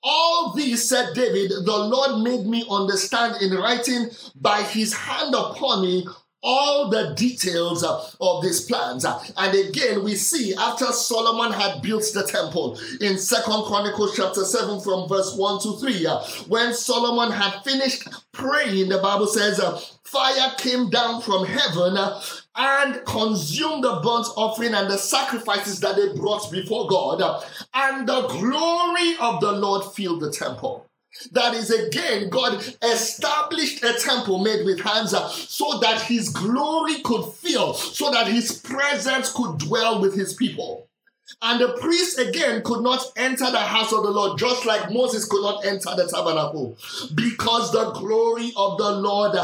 All 0.02 0.52
these, 0.52 0.88
said 0.88 1.14
David, 1.14 1.50
the 1.50 1.76
Lord 1.76 2.22
made 2.22 2.46
me 2.46 2.64
understand 2.70 3.40
in 3.42 3.54
writing 3.54 4.10
by 4.34 4.62
his 4.62 4.92
hand 4.92 5.34
upon 5.34 5.82
me 5.82 6.06
all 6.46 6.88
the 6.88 7.12
details 7.14 7.82
uh, 7.82 8.08
of 8.20 8.42
these 8.42 8.60
plans. 8.62 9.04
Uh, 9.04 9.20
and 9.36 9.68
again, 9.68 10.04
we 10.04 10.14
see 10.14 10.54
after 10.54 10.86
Solomon 10.86 11.52
had 11.52 11.82
built 11.82 12.04
the 12.14 12.22
temple 12.22 12.78
in 13.00 13.18
Second 13.18 13.64
Chronicles 13.64 14.16
chapter 14.16 14.44
7 14.44 14.80
from 14.80 15.08
verse 15.08 15.34
1 15.36 15.62
to 15.62 15.76
3, 15.78 16.06
uh, 16.06 16.20
when 16.46 16.72
Solomon 16.72 17.32
had 17.32 17.62
finished 17.64 18.08
praying, 18.32 18.88
the 18.88 18.98
Bible 18.98 19.26
says, 19.26 19.60
fire 20.04 20.52
came 20.56 20.88
down 20.88 21.20
from 21.20 21.44
heaven 21.44 21.96
and 22.54 23.04
consumed 23.04 23.82
the 23.82 24.00
burnt 24.02 24.28
offering 24.36 24.72
and 24.74 24.88
the 24.88 24.96
sacrifices 24.96 25.80
that 25.80 25.96
they 25.96 26.14
brought 26.14 26.50
before 26.52 26.86
God, 26.88 27.44
and 27.74 28.08
the 28.08 28.26
glory 28.28 29.16
of 29.20 29.40
the 29.40 29.52
Lord 29.52 29.84
filled 29.94 30.20
the 30.20 30.30
temple. 30.30 30.85
That 31.32 31.54
is 31.54 31.70
again, 31.70 32.28
God 32.28 32.62
established 32.82 33.82
a 33.82 33.94
temple 33.94 34.38
made 34.42 34.64
with 34.64 34.80
hands 34.80 35.14
uh, 35.14 35.28
so 35.28 35.78
that 35.78 36.02
his 36.02 36.28
glory 36.28 37.00
could 37.02 37.32
fill, 37.32 37.74
so 37.74 38.10
that 38.10 38.28
his 38.28 38.58
presence 38.60 39.32
could 39.32 39.58
dwell 39.58 40.00
with 40.00 40.14
his 40.14 40.34
people. 40.34 40.88
And 41.42 41.60
the 41.60 41.72
priest 41.80 42.18
again 42.18 42.62
could 42.62 42.82
not 42.82 43.04
enter 43.16 43.50
the 43.50 43.58
house 43.58 43.92
of 43.92 44.04
the 44.04 44.10
Lord, 44.10 44.38
just 44.38 44.64
like 44.64 44.92
Moses 44.92 45.26
could 45.26 45.42
not 45.42 45.64
enter 45.64 45.90
the 45.96 46.08
tabernacle, 46.12 46.78
because 47.14 47.72
the 47.72 47.90
glory 47.92 48.52
of 48.56 48.78
the 48.78 48.92
Lord 48.92 49.36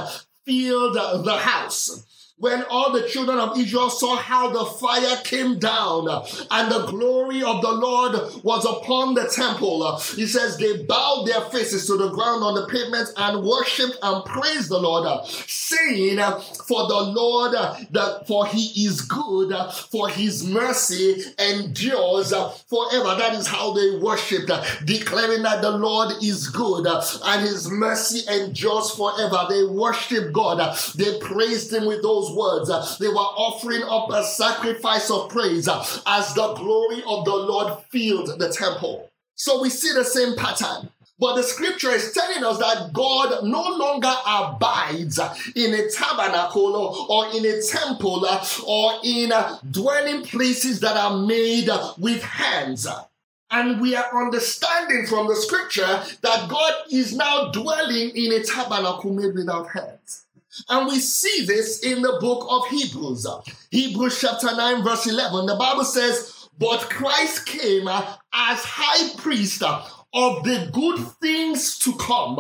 filled 0.45 0.95
the 1.25 1.37
house 1.37 2.07
when 2.39 2.65
all 2.65 2.93
the 2.93 3.07
children 3.09 3.39
of 3.39 3.57
Israel 3.57 3.89
saw 3.89 4.17
how 4.17 4.51
the 4.51 4.65
fire 4.65 5.17
came 5.23 5.61
down 5.61 6.09
and 6.51 6.73
the 6.73 6.87
glory 6.87 7.43
of 7.43 7.63
the 7.63 7.71
Lord 7.71 8.15
was 8.43 8.65
upon 8.65 9.15
the 9.15 9.29
temple, 9.29 9.97
he 10.17 10.27
says 10.27 10.57
they 10.57 10.83
bowed 10.83 11.27
their 11.27 11.43
faces 11.51 11.87
to 11.87 11.97
the 11.97 12.11
ground 12.11 12.43
on 12.43 12.55
the 12.55 12.67
pavement 12.67 13.11
and 13.17 13.45
worshiped 13.45 13.97
and 14.03 14.25
praised 14.25 14.71
the 14.71 14.79
Lord, 14.79 15.25
saying, 15.29 16.19
For 16.67 16.89
the 16.89 17.13
Lord, 17.15 17.53
that 17.53 18.27
for 18.27 18.47
he 18.47 18.87
is 18.87 19.03
good, 19.03 19.55
for 19.91 20.09
his 20.09 20.45
mercy 20.45 21.23
endures 21.39 22.31
forever. 22.67 23.15
That 23.19 23.35
is 23.35 23.47
how 23.47 23.73
they 23.73 23.99
worshiped, 23.99 24.51
declaring 24.85 25.43
that 25.43 25.63
the 25.63 25.71
Lord 25.71 26.15
is 26.23 26.49
good 26.49 26.87
and 26.87 27.43
his 27.43 27.71
mercy 27.71 28.29
endures 28.29 28.91
forever. 28.91 29.47
They 29.49 29.65
worshiped 29.65 30.33
God, 30.33 30.77
they 30.97 31.19
praised 31.21 31.73
him 31.73 31.87
with 31.87 32.03
those 32.03 32.22
words. 32.31 32.71
Uh, 32.71 32.87
they 33.01 33.09
were 33.09 33.15
offering 33.15 33.83
up 33.83 34.11
a 34.11 34.25
sacrifice 34.25 35.11
of 35.11 35.29
praise 35.29 35.69
uh, 35.69 35.85
as 36.07 36.35
the 36.35 36.55
glory 36.55 37.03
of 37.07 37.25
the 37.25 37.35
Lord 37.35 37.79
filled 37.91 38.39
the 38.39 38.53
temple. 38.53 39.11
So 39.35 39.61
we 39.61 39.71
see 39.71 39.93
the 39.93 40.05
same 40.05 40.37
pattern. 40.37 40.91
But 41.19 41.37
the 41.37 41.43
scripture 41.43 41.91
is 41.91 42.13
telling 42.13 42.43
us 42.43 42.59
that 42.59 42.93
God 42.93 43.45
no 43.45 43.63
longer 43.63 44.13
abides 44.27 45.21
uh, 45.21 45.35
in 45.55 45.73
a 45.73 45.89
tabernacle 45.89 47.07
or 47.09 47.27
in 47.29 47.45
a 47.45 47.63
temple 47.63 48.27
or 48.67 48.93
in 49.05 49.33
dwelling 49.71 50.23
places 50.23 50.81
that 50.81 50.97
are 50.97 51.19
made 51.25 51.69
with 51.99 52.23
hands. 52.23 52.89
And 53.53 53.81
we 53.81 53.95
are 53.95 54.25
understanding 54.25 55.07
from 55.07 55.29
the 55.29 55.37
scripture 55.37 56.03
that 56.23 56.49
God 56.49 56.73
is 56.91 57.15
now 57.15 57.53
dwelling 57.53 58.11
in 58.17 58.33
a 58.33 58.43
tabernacle 58.43 59.13
made 59.13 59.35
without 59.35 59.69
hands. 59.69 60.25
And 60.69 60.87
we 60.87 60.99
see 60.99 61.45
this 61.45 61.81
in 61.81 62.03
the 62.03 62.19
book 62.21 62.47
of 62.49 62.69
Hebrews. 62.69 63.27
Hebrews 63.71 64.21
chapter 64.21 64.55
9, 64.55 64.83
verse 64.83 65.07
11. 65.07 65.47
The 65.47 65.57
Bible 65.57 65.85
says, 65.85 66.49
But 66.59 66.91
Christ 66.91 67.47
came 67.47 67.89
as 67.89 68.09
high 68.33 69.15
priest 69.17 69.63
of 69.63 70.45
the 70.45 70.69
good 70.73 71.07
things 71.21 71.79
to 71.81 71.95
come. 71.95 72.39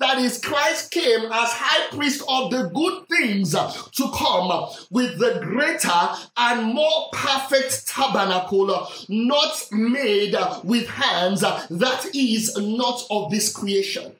That 0.00 0.18
is, 0.18 0.40
Christ 0.40 0.90
came 0.90 1.26
as 1.26 1.50
high 1.52 1.94
priest 1.94 2.24
of 2.28 2.50
the 2.50 2.70
good 2.74 3.06
things 3.08 3.52
to 3.52 4.10
come 4.12 4.68
with 4.90 5.18
the 5.18 5.40
greater 5.40 6.08
and 6.36 6.74
more 6.74 7.10
perfect 7.12 7.86
tabernacle, 7.86 8.88
not 9.08 9.68
made 9.70 10.34
with 10.64 10.88
hands, 10.88 11.42
that 11.42 12.10
is 12.12 12.56
not 12.56 13.04
of 13.10 13.30
this 13.30 13.52
creation. 13.52 14.12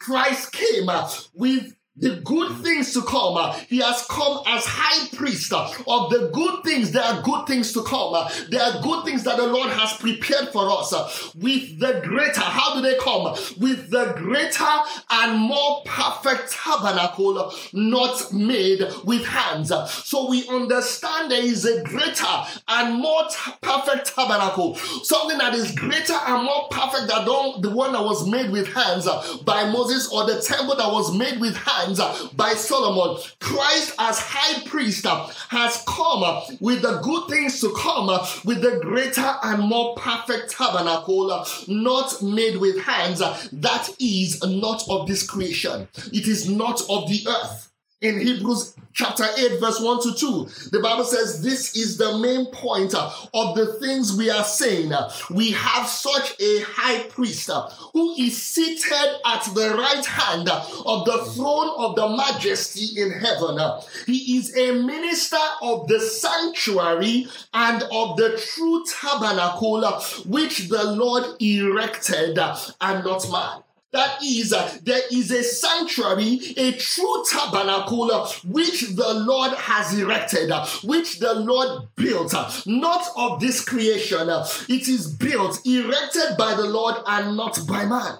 Christ 0.00 0.52
came 0.52 0.90
with 1.34 1.76
the 2.00 2.16
good 2.24 2.56
things 2.62 2.92
to 2.94 3.02
come. 3.02 3.36
Uh, 3.36 3.52
he 3.68 3.78
has 3.78 4.06
come 4.08 4.42
as 4.46 4.64
high 4.66 5.08
priest 5.16 5.52
uh, 5.52 5.70
of 5.86 6.10
the 6.10 6.30
good 6.32 6.64
things. 6.64 6.92
There 6.92 7.02
are 7.02 7.22
good 7.22 7.46
things 7.46 7.72
to 7.74 7.82
come. 7.82 8.14
Uh, 8.14 8.30
there 8.48 8.62
are 8.62 8.82
good 8.82 9.04
things 9.04 9.22
that 9.24 9.36
the 9.36 9.46
Lord 9.46 9.70
has 9.70 9.92
prepared 9.94 10.48
for 10.48 10.68
us 10.70 11.34
with 11.34 11.78
the 11.78 12.00
greater. 12.04 12.40
How 12.40 12.74
do 12.74 12.80
they 12.80 12.96
come? 12.98 13.36
With 13.58 13.90
the 13.90 14.14
greater 14.16 14.64
and 15.10 15.38
more 15.38 15.82
perfect 15.84 16.52
tabernacle, 16.52 17.52
not 17.72 18.32
made 18.32 18.82
with 19.04 19.24
hands. 19.24 19.72
So 19.88 20.28
we 20.28 20.48
understand 20.48 21.30
there 21.30 21.44
is 21.44 21.64
a 21.64 21.82
greater 21.84 22.26
and 22.68 23.00
more 23.00 23.24
t- 23.30 23.52
perfect 23.60 24.14
tabernacle, 24.14 24.76
something 24.76 25.38
that 25.38 25.54
is 25.54 25.72
greater 25.72 26.14
and 26.14 26.44
more 26.44 26.68
perfect 26.70 27.08
than 27.08 27.24
the 27.24 27.70
one 27.70 27.92
that 27.92 28.02
was 28.02 28.26
made 28.26 28.50
with 28.50 28.72
hands 28.72 29.06
by 29.44 29.70
Moses 29.70 30.10
or 30.10 30.24
the 30.24 30.40
temple 30.40 30.76
that 30.76 30.90
was 30.90 31.14
made 31.14 31.40
with 31.40 31.56
hands 31.56 31.89
Uh, 31.98 32.28
by 32.36 32.52
Solomon. 32.52 33.20
Christ 33.40 33.94
as 33.98 34.18
high 34.20 34.62
priest 34.66 35.06
uh, 35.06 35.26
has 35.48 35.82
come 35.88 36.22
uh, 36.22 36.42
with 36.60 36.82
the 36.82 37.00
good 37.00 37.28
things 37.28 37.60
to 37.60 37.74
come 37.76 38.06
with 38.44 38.60
the 38.62 38.78
greater 38.82 39.34
and 39.42 39.62
more 39.62 39.94
perfect 39.96 40.50
tabernacle 40.52 41.44
not 41.66 42.22
made 42.22 42.58
with 42.58 42.80
hands 42.82 43.20
that 43.52 43.88
is 43.98 44.42
not 44.44 44.82
of 44.88 45.06
this 45.06 45.26
creation. 45.26 45.88
It 46.12 46.28
is 46.28 46.48
not 46.48 46.80
of 46.88 47.08
the 47.08 47.26
earth 47.28 47.69
in 48.00 48.18
Hebrews 48.18 48.74
chapter 48.94 49.26
8, 49.36 49.60
verse 49.60 49.80
1 49.80 50.02
to 50.02 50.14
2, 50.14 50.48
the 50.72 50.80
Bible 50.80 51.04
says 51.04 51.42
this 51.42 51.76
is 51.76 51.98
the 51.98 52.18
main 52.18 52.46
point 52.46 52.94
uh, 52.94 53.10
of 53.34 53.54
the 53.54 53.74
things 53.74 54.16
we 54.16 54.30
are 54.30 54.44
saying. 54.44 54.92
We 55.30 55.52
have 55.52 55.86
such 55.86 56.40
a 56.40 56.60
high 56.62 57.02
priest 57.04 57.50
uh, 57.50 57.68
who 57.92 58.14
is 58.18 58.42
seated 58.42 59.20
at 59.26 59.44
the 59.54 59.74
right 59.76 60.04
hand 60.04 60.48
of 60.48 61.04
the 61.04 61.30
throne 61.34 61.70
of 61.76 61.94
the 61.94 62.08
majesty 62.08 63.00
in 63.00 63.10
heaven. 63.12 63.58
He 64.06 64.38
is 64.38 64.56
a 64.56 64.72
minister 64.72 65.36
of 65.62 65.86
the 65.86 66.00
sanctuary 66.00 67.26
and 67.52 67.82
of 67.92 68.16
the 68.16 68.42
true 68.54 68.84
tabernacle 68.86 69.84
uh, 69.84 70.00
which 70.26 70.68
the 70.68 70.84
Lord 70.84 71.40
erected 71.40 72.38
and 72.38 73.04
not 73.04 73.30
man. 73.30 73.62
That 73.92 74.22
is, 74.22 74.52
uh, 74.52 74.78
there 74.84 75.02
is 75.10 75.32
a 75.32 75.42
sanctuary, 75.42 76.38
a 76.56 76.72
true 76.72 77.24
tabernacle, 77.28 78.12
uh, 78.12 78.28
which 78.44 78.82
the 78.82 79.14
Lord 79.14 79.52
has 79.54 79.98
erected, 79.98 80.52
uh, 80.52 80.64
which 80.84 81.18
the 81.18 81.34
Lord 81.34 81.88
built, 81.96 82.32
not 82.66 83.08
of 83.16 83.40
this 83.40 83.64
creation. 83.64 84.28
It 84.68 84.88
is 84.88 85.12
built, 85.12 85.66
erected 85.66 86.36
by 86.38 86.54
the 86.54 86.66
Lord 86.66 86.96
and 87.04 87.36
not 87.36 87.58
by 87.66 87.84
man. 87.84 88.18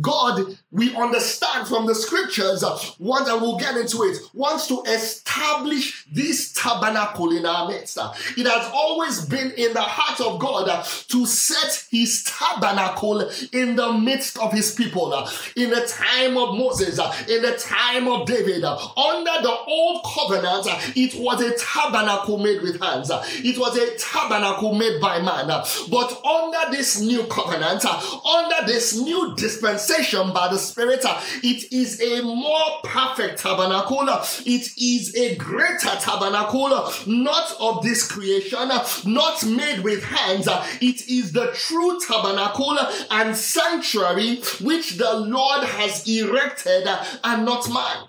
God, 0.00 0.58
we 0.70 0.94
understand 0.94 1.68
from 1.68 1.86
the 1.86 1.94
scriptures, 1.94 2.62
uh, 2.62 2.78
what 2.98 3.28
I 3.28 3.34
will 3.34 3.56
get 3.56 3.76
into 3.76 4.02
it, 4.02 4.18
wants 4.34 4.66
to 4.68 4.82
establish 4.82 6.04
this 6.12 6.52
tabernacle 6.52 7.34
in 7.34 7.46
our 7.46 7.68
midst. 7.68 7.96
Uh, 7.96 8.12
it 8.36 8.46
has 8.46 8.70
always 8.74 9.24
been 9.24 9.52
in 9.52 9.72
the 9.72 9.80
heart 9.80 10.20
of 10.20 10.38
God 10.38 10.68
uh, 10.68 10.82
to 10.82 11.24
set 11.24 11.86
his 11.90 12.24
tabernacle 12.24 13.28
in 13.52 13.76
the 13.76 13.92
midst 13.92 14.38
of 14.38 14.52
his 14.52 14.74
people. 14.74 15.14
Uh, 15.14 15.30
in 15.56 15.70
the 15.70 15.86
time 15.86 16.36
of 16.36 16.56
Moses, 16.56 16.98
uh, 16.98 17.14
in 17.28 17.40
the 17.42 17.56
time 17.56 18.06
of 18.08 18.26
David, 18.26 18.64
uh, 18.64 18.76
under 18.96 19.42
the 19.42 19.56
old 19.66 20.04
covenant, 20.04 20.66
it 20.94 21.14
was 21.20 21.40
a 21.40 21.56
tabernacle 21.56 22.38
made 22.38 22.60
with 22.60 22.80
hands. 22.80 23.10
It 23.10 23.58
was 23.58 23.76
a 23.78 23.96
tabernacle 23.96 24.74
made 24.74 25.00
by 25.00 25.20
man. 25.20 25.46
But 25.46 26.24
under 26.24 26.70
this 26.70 27.00
new 27.00 27.24
covenant, 27.24 27.84
under 27.84 28.66
this 28.66 28.98
new 28.98 29.34
dispensation, 29.36 29.85
by 30.32 30.48
the 30.48 30.58
Spirit. 30.58 31.04
It 31.42 31.72
is 31.72 32.00
a 32.00 32.22
more 32.22 32.80
perfect 32.84 33.40
tabernacle. 33.40 34.08
It 34.44 34.70
is 34.76 35.14
a 35.16 35.36
greater 35.36 35.96
tabernacle, 36.00 36.68
not 37.06 37.56
of 37.60 37.82
this 37.82 38.06
creation, 38.10 38.68
not 39.06 39.46
made 39.46 39.80
with 39.80 40.02
hands. 40.04 40.48
It 40.80 41.08
is 41.08 41.32
the 41.32 41.52
true 41.54 41.98
tabernacle 42.06 42.78
and 43.10 43.36
sanctuary 43.36 44.42
which 44.60 44.96
the 44.96 45.14
Lord 45.14 45.64
has 45.64 46.06
erected 46.08 46.86
and 47.24 47.44
not 47.44 47.68
man. 47.68 48.08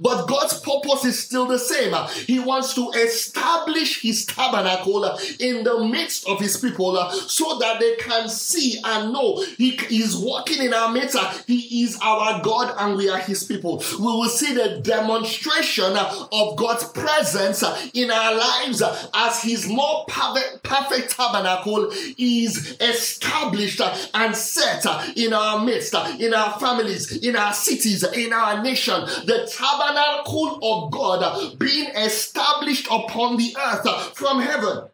But 0.00 0.26
God's 0.26 0.60
purpose 0.60 1.04
is 1.04 1.22
still 1.22 1.46
the 1.46 1.58
same. 1.58 1.94
He 2.26 2.38
wants 2.38 2.74
to 2.74 2.90
establish 2.90 4.00
his 4.02 4.24
tabernacle 4.24 5.04
in 5.38 5.64
the 5.64 5.84
midst 5.84 6.26
of 6.28 6.40
his 6.40 6.56
people 6.56 6.96
so 7.10 7.58
that 7.58 7.80
they 7.80 7.96
can 7.96 8.28
see 8.28 8.78
and 8.84 9.12
know 9.12 9.44
he 9.58 9.78
is 9.90 10.16
walking 10.16 10.62
in 10.62 10.72
our 10.72 10.90
midst. 10.90 11.16
He 11.46 11.82
is 11.84 11.98
our 12.02 12.42
God 12.42 12.74
and 12.78 12.96
we 12.96 13.08
are 13.08 13.18
his 13.18 13.44
people. 13.44 13.82
We 13.98 14.04
will 14.04 14.28
see 14.28 14.54
the 14.54 14.80
demonstration 14.82 15.96
of 15.96 16.56
God's 16.56 16.84
presence 16.88 17.62
in 17.92 18.10
our 18.10 18.34
lives 18.34 18.82
as 19.14 19.42
his 19.42 19.68
more 19.68 20.04
perfect, 20.06 20.62
tabernacle 21.10 21.90
is 22.16 22.76
established 22.80 23.80
and 24.14 24.34
set 24.34 24.84
in 25.16 25.32
our 25.32 25.64
midst, 25.64 25.94
in 26.18 26.32
our 26.34 26.58
families, 26.58 27.16
in 27.18 27.36
our 27.36 27.52
cities, 27.52 28.02
in 28.02 28.32
our 28.32 28.62
nation. 28.62 29.00
The 29.26 29.46
tabernacle 29.78 30.58
of 30.62 30.90
God 30.90 31.58
being 31.58 31.88
established 31.96 32.86
upon 32.90 33.36
the 33.36 33.56
earth 33.60 34.16
from 34.16 34.40
heaven. 34.40 34.88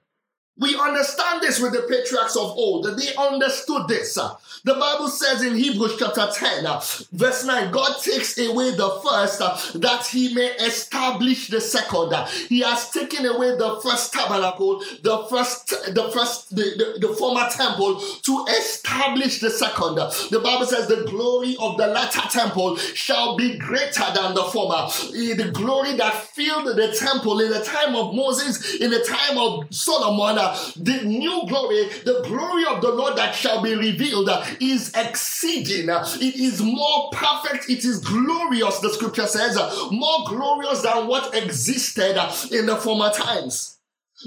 We 0.61 0.79
understand 0.79 1.41
this 1.41 1.59
with 1.59 1.73
the 1.73 1.87
patriarchs 1.89 2.37
of 2.37 2.43
old. 2.43 2.85
They 2.85 3.15
understood 3.17 3.89
this. 3.89 4.19
The 4.63 4.75
Bible 4.75 5.09
says 5.09 5.43
in 5.43 5.57
Hebrews 5.57 5.97
chapter 5.99 6.29
10, 6.31 6.65
verse 7.13 7.47
9, 7.47 7.71
God 7.71 7.97
takes 8.03 8.37
away 8.39 8.73
the 8.73 9.01
first 9.03 9.39
that 9.81 10.07
he 10.07 10.35
may 10.35 10.49
establish 10.57 11.49
the 11.49 11.63
second. 11.63 12.13
He 12.49 12.61
has 12.61 12.91
taken 12.91 13.25
away 13.25 13.57
the 13.57 13.81
first 13.83 14.13
tabernacle, 14.13 14.81
the 15.03 15.27
first, 15.31 15.71
the 15.95 16.11
first, 16.13 16.55
the, 16.55 16.97
the, 17.01 17.09
the 17.09 17.15
former 17.15 17.49
temple 17.49 17.99
to 17.99 18.47
establish 18.59 19.41
the 19.41 19.51
second. 19.51 19.95
The 20.31 20.41
Bible 20.45 20.67
says 20.67 20.89
the 20.89 21.07
glory 21.09 21.57
of 21.59 21.79
the 21.79 21.87
latter 21.87 22.29
temple 22.29 22.77
shall 22.77 23.35
be 23.35 23.57
greater 23.57 24.05
than 24.15 24.35
the 24.35 24.45
former. 24.53 24.91
Eh, 25.17 25.35
the 25.35 25.51
glory 25.55 25.95
that 25.97 26.13
filled 26.13 26.67
the 26.67 26.95
temple 26.99 27.41
in 27.41 27.51
the 27.51 27.65
time 27.65 27.97
of 27.97 28.15
Moses, 28.15 28.75
in 28.75 28.91
the 28.91 29.03
time 29.03 29.39
of 29.39 29.75
Solomon, 29.75 30.50
the 30.77 31.03
new 31.05 31.45
glory, 31.47 31.89
the 32.05 32.23
glory 32.25 32.65
of 32.67 32.81
the 32.81 32.91
Lord 32.91 33.17
that 33.17 33.35
shall 33.35 33.63
be 33.63 33.75
revealed 33.75 34.31
is 34.61 34.93
exceeding. 34.95 35.89
It 35.89 36.37
is 36.37 36.61
more 36.63 37.11
perfect. 37.13 37.69
It 37.69 37.85
is 37.85 37.99
glorious, 38.01 38.79
the 38.81 38.91
scripture 38.91 39.27
says, 39.27 39.57
more 39.91 40.25
glorious 40.27 40.83
than 40.83 41.07
what 41.07 41.35
existed 41.35 42.17
in 42.53 42.67
the 42.67 42.77
former 42.77 43.11
times. 43.11 43.80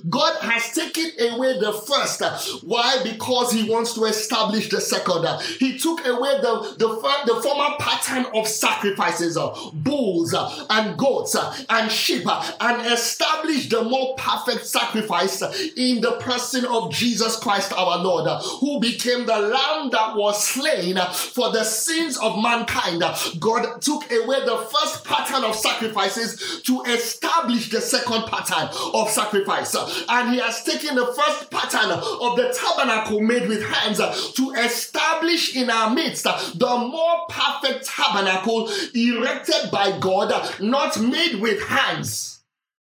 God 0.09 0.35
has 0.41 0.71
taken 0.71 1.11
away 1.33 1.59
the 1.59 1.73
first. 1.73 2.21
Why? 2.63 3.01
Because 3.03 3.51
he 3.51 3.69
wants 3.69 3.93
to 3.93 4.05
establish 4.05 4.69
the 4.69 4.81
second. 4.81 5.25
He 5.59 5.77
took 5.77 6.05
away 6.05 6.39
the, 6.41 6.75
the, 6.77 6.87
the 7.25 7.41
former 7.41 7.75
pattern 7.79 8.25
of 8.33 8.47
sacrifices, 8.47 9.37
bulls 9.73 10.35
and 10.69 10.97
goats 10.97 11.35
and 11.69 11.91
sheep, 11.91 12.25
and 12.59 12.91
established 12.91 13.69
the 13.69 13.83
more 13.83 14.15
perfect 14.17 14.65
sacrifice 14.65 15.41
in 15.77 16.01
the 16.01 16.17
person 16.19 16.65
of 16.65 16.91
Jesus 16.91 17.35
Christ 17.37 17.71
our 17.73 17.99
Lord, 17.99 18.27
who 18.59 18.79
became 18.79 19.25
the 19.25 19.37
lamb 19.37 19.89
that 19.91 20.15
was 20.15 20.43
slain 20.45 20.97
for 21.11 21.51
the 21.51 21.63
sins 21.63 22.17
of 22.17 22.41
mankind. 22.41 23.03
God 23.39 23.81
took 23.81 24.11
away 24.11 24.43
the 24.45 24.57
first 24.71 25.03
pattern 25.03 25.43
of 25.43 25.55
sacrifices 25.55 26.61
to 26.63 26.81
establish 26.83 27.69
the 27.69 27.81
second 27.81 28.25
pattern 28.25 28.69
of 28.93 29.09
sacrifice 29.09 29.75
and 30.09 30.33
he 30.33 30.39
has 30.39 30.63
taken 30.63 30.95
the 30.95 31.07
first 31.07 31.49
pattern 31.51 31.91
of 31.91 32.35
the 32.37 32.53
tabernacle 32.53 33.21
made 33.21 33.47
with 33.47 33.63
hands 33.63 33.99
to 34.33 34.51
establish 34.51 35.55
in 35.55 35.69
our 35.69 35.93
midst 35.93 36.23
the 36.23 36.77
more 36.77 37.25
perfect 37.29 37.85
tabernacle 37.85 38.69
erected 38.93 39.71
by 39.71 39.97
God, 39.99 40.59
not 40.59 40.99
made 40.99 41.35
with 41.41 41.61
hands. 41.63 42.41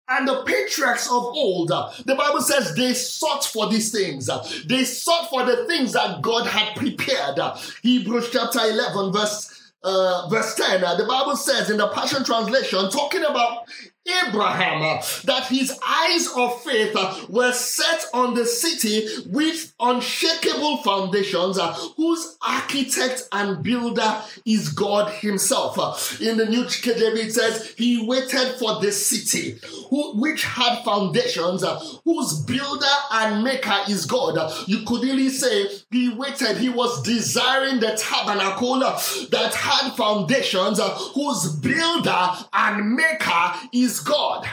And 0.09 0.27
the 0.27 0.43
patriarchs 0.43 1.07
of 1.07 1.23
old, 1.23 1.69
the 1.69 2.15
Bible 2.15 2.41
says 2.41 2.75
they 2.75 2.93
sought 2.93 3.45
for 3.45 3.69
these 3.69 3.93
things. 3.93 4.29
They 4.65 4.83
sought 4.83 5.29
for 5.29 5.45
the 5.45 5.65
things 5.67 5.93
that 5.93 6.21
God 6.21 6.47
had 6.47 6.75
prepared. 6.75 7.39
Hebrews 7.81 8.29
chapter 8.31 8.59
11, 8.59 9.13
verse 9.13 9.57
uh, 9.83 10.27
verse 10.29 10.53
10, 10.55 10.83
uh, 10.83 10.95
the 10.95 11.05
Bible 11.05 11.35
says 11.35 11.69
in 11.69 11.77
the 11.77 11.87
Passion 11.87 12.23
Translation, 12.23 12.89
talking 12.91 13.23
about 13.23 13.67
Abraham 14.07 14.81
that 15.25 15.45
his 15.47 15.77
eyes 15.87 16.27
of 16.35 16.61
faith 16.63 16.95
were 17.29 17.51
set 17.51 18.05
on 18.13 18.33
the 18.33 18.45
city 18.45 19.07
with 19.27 19.73
unshakable 19.79 20.77
foundations, 20.77 21.59
whose 21.95 22.37
architect 22.41 23.27
and 23.31 23.63
builder 23.63 24.21
is 24.45 24.69
God 24.69 25.11
Himself. 25.11 26.21
In 26.21 26.37
the 26.37 26.45
New 26.45 26.63
KJV, 26.63 27.15
it 27.17 27.33
says, 27.33 27.73
He 27.77 28.05
waited 28.05 28.55
for 28.59 28.79
the 28.81 28.91
city 28.91 29.59
who, 29.89 30.19
which 30.19 30.43
had 30.43 30.83
foundations, 30.83 31.63
whose 32.03 32.39
builder 32.41 32.85
and 33.11 33.43
maker 33.43 33.77
is 33.87 34.05
God. 34.05 34.51
You 34.67 34.83
could 34.85 35.03
really 35.03 35.29
say 35.29 35.67
He 35.91 36.13
waited, 36.13 36.57
He 36.57 36.69
was 36.69 37.03
desiring 37.03 37.79
the 37.79 37.95
tabernacle 37.97 38.79
that 38.79 39.53
had 39.53 39.91
foundations, 39.95 40.79
whose 41.13 41.55
builder 41.57 42.29
and 42.53 42.95
maker 42.95 43.53
is 43.73 43.90
is 43.91 43.99
God. 43.99 44.47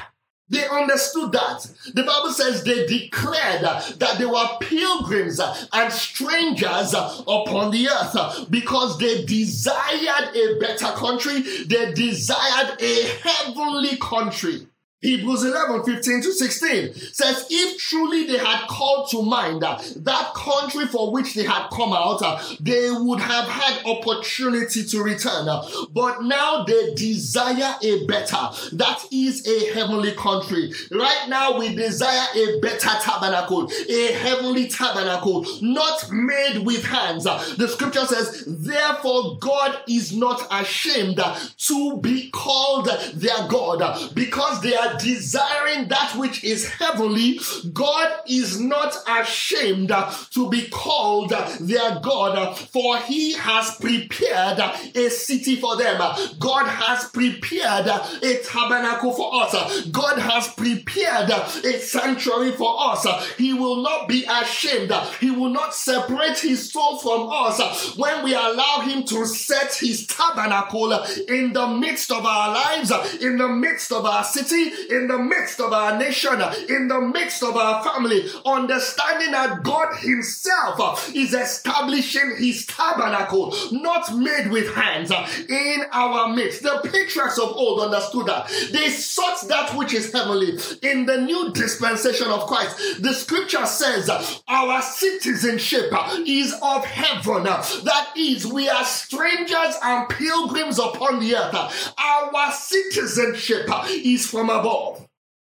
They 0.50 0.66
understood 0.66 1.32
that. 1.32 1.70
The 1.92 2.04
Bible 2.04 2.32
says 2.32 2.64
they 2.64 2.86
declared 2.86 3.62
that 3.62 4.16
they 4.18 4.24
were 4.24 4.46
pilgrims 4.60 5.40
and 5.72 5.92
strangers 5.92 6.94
upon 6.94 7.70
the 7.70 7.88
earth 7.88 8.50
because 8.50 8.98
they 8.98 9.26
desired 9.26 10.34
a 10.34 10.58
better 10.58 10.86
country. 10.96 11.42
They 11.66 11.92
desired 11.92 12.80
a 12.80 13.02
heavenly 13.22 13.98
country. 13.98 14.66
Hebrews 15.00 15.44
11, 15.44 15.84
15 15.84 16.22
to 16.22 16.32
16 16.32 16.94
says, 17.12 17.46
If 17.48 17.78
truly 17.78 18.26
they 18.26 18.38
had 18.38 18.66
called 18.66 19.08
to 19.10 19.22
mind 19.22 19.62
uh, 19.62 19.78
that 19.94 20.34
country 20.34 20.86
for 20.86 21.12
which 21.12 21.34
they 21.34 21.44
had 21.44 21.68
come 21.68 21.92
out, 21.92 22.20
uh, 22.20 22.42
they 22.58 22.90
would 22.90 23.20
have 23.20 23.48
had 23.48 23.86
opportunity 23.86 24.84
to 24.84 25.00
return. 25.00 25.48
Uh, 25.48 25.62
but 25.92 26.24
now 26.24 26.64
they 26.64 26.94
desire 26.94 27.76
a 27.80 28.06
better, 28.06 28.48
that 28.72 29.04
is 29.12 29.46
a 29.46 29.72
heavenly 29.72 30.12
country. 30.16 30.72
Right 30.90 31.26
now 31.28 31.56
we 31.60 31.76
desire 31.76 32.26
a 32.34 32.58
better 32.58 32.90
tabernacle, 33.00 33.70
a 33.88 34.12
heavenly 34.14 34.66
tabernacle, 34.66 35.46
not 35.62 36.10
made 36.10 36.66
with 36.66 36.84
hands. 36.84 37.22
The 37.22 37.68
scripture 37.68 38.04
says, 38.04 38.42
Therefore 38.48 39.38
God 39.38 39.78
is 39.86 40.12
not 40.16 40.44
ashamed 40.50 41.20
to 41.58 42.00
be 42.00 42.30
called 42.30 42.88
their 43.14 43.46
God 43.46 44.14
because 44.14 44.60
they 44.60 44.74
are 44.74 44.87
desiring 44.98 45.88
that 45.88 46.14
which 46.16 46.44
is 46.44 46.68
heavenly, 46.68 47.40
God 47.72 48.20
is 48.26 48.60
not 48.60 48.96
ashamed 49.08 49.88
to 49.88 50.50
be 50.50 50.68
called 50.68 51.30
their 51.60 52.00
God, 52.00 52.56
for 52.56 52.98
he 52.98 53.34
has 53.34 53.76
prepared 53.76 54.58
a 54.94 55.10
city 55.10 55.56
for 55.56 55.76
them. 55.76 55.98
God 56.38 56.66
has 56.66 57.08
prepared 57.10 57.86
a 57.86 58.38
tabernacle 58.44 59.12
for 59.12 59.42
us. 59.42 59.86
God 59.86 60.18
has 60.18 60.48
prepared 60.54 61.30
a 61.30 61.78
sanctuary 61.80 62.52
for 62.52 62.76
us. 62.78 63.06
He 63.36 63.52
will 63.52 63.82
not 63.82 64.08
be 64.08 64.24
ashamed. 64.28 64.92
He 65.20 65.30
will 65.30 65.50
not 65.50 65.74
separate 65.74 66.38
his 66.38 66.70
soul 66.72 66.98
from 66.98 67.28
us 67.30 67.96
when 67.96 68.24
we 68.24 68.34
allow 68.34 68.80
him 68.80 69.04
to 69.04 69.26
set 69.26 69.74
his 69.74 70.06
tabernacle 70.06 70.92
in 71.28 71.52
the 71.52 71.66
midst 71.68 72.10
of 72.10 72.24
our 72.24 72.52
lives, 72.54 72.92
in 73.20 73.36
the 73.36 73.48
midst 73.48 73.92
of 73.92 74.04
our 74.04 74.24
city, 74.24 74.70
in 74.90 75.08
the 75.08 75.18
midst 75.18 75.60
of 75.60 75.72
our 75.72 75.98
nation, 75.98 76.40
in 76.68 76.88
the 76.88 77.00
midst 77.00 77.42
of 77.42 77.56
our 77.56 77.82
family, 77.82 78.28
understanding 78.44 79.32
that 79.32 79.62
God 79.62 79.96
Himself 79.98 81.14
is 81.14 81.34
establishing 81.34 82.36
His 82.38 82.66
tabernacle, 82.66 83.54
not 83.72 84.14
made 84.16 84.50
with 84.50 84.74
hands, 84.74 85.10
in 85.48 85.84
our 85.92 86.34
midst. 86.34 86.62
The 86.62 86.80
patriarchs 86.84 87.38
of 87.38 87.50
old 87.50 87.80
understood 87.80 88.26
that. 88.26 88.48
They 88.72 88.88
sought 88.88 89.46
that 89.48 89.74
which 89.76 89.94
is 89.94 90.12
heavenly. 90.12 90.58
In 90.82 91.06
the 91.06 91.20
new 91.20 91.52
dispensation 91.52 92.28
of 92.28 92.46
Christ, 92.46 93.02
the 93.02 93.12
scripture 93.12 93.66
says 93.66 94.10
our 94.48 94.82
citizenship 94.82 95.92
is 96.26 96.54
of 96.62 96.84
heaven. 96.84 97.44
That 97.44 98.12
is, 98.16 98.46
we 98.46 98.68
are 98.68 98.84
strangers 98.84 99.74
and 99.82 100.08
pilgrims 100.08 100.78
upon 100.78 101.20
the 101.20 101.36
earth. 101.36 101.94
Our 101.98 102.52
citizenship 102.52 103.68
is 103.88 104.26
from 104.26 104.50
above. 104.50 104.67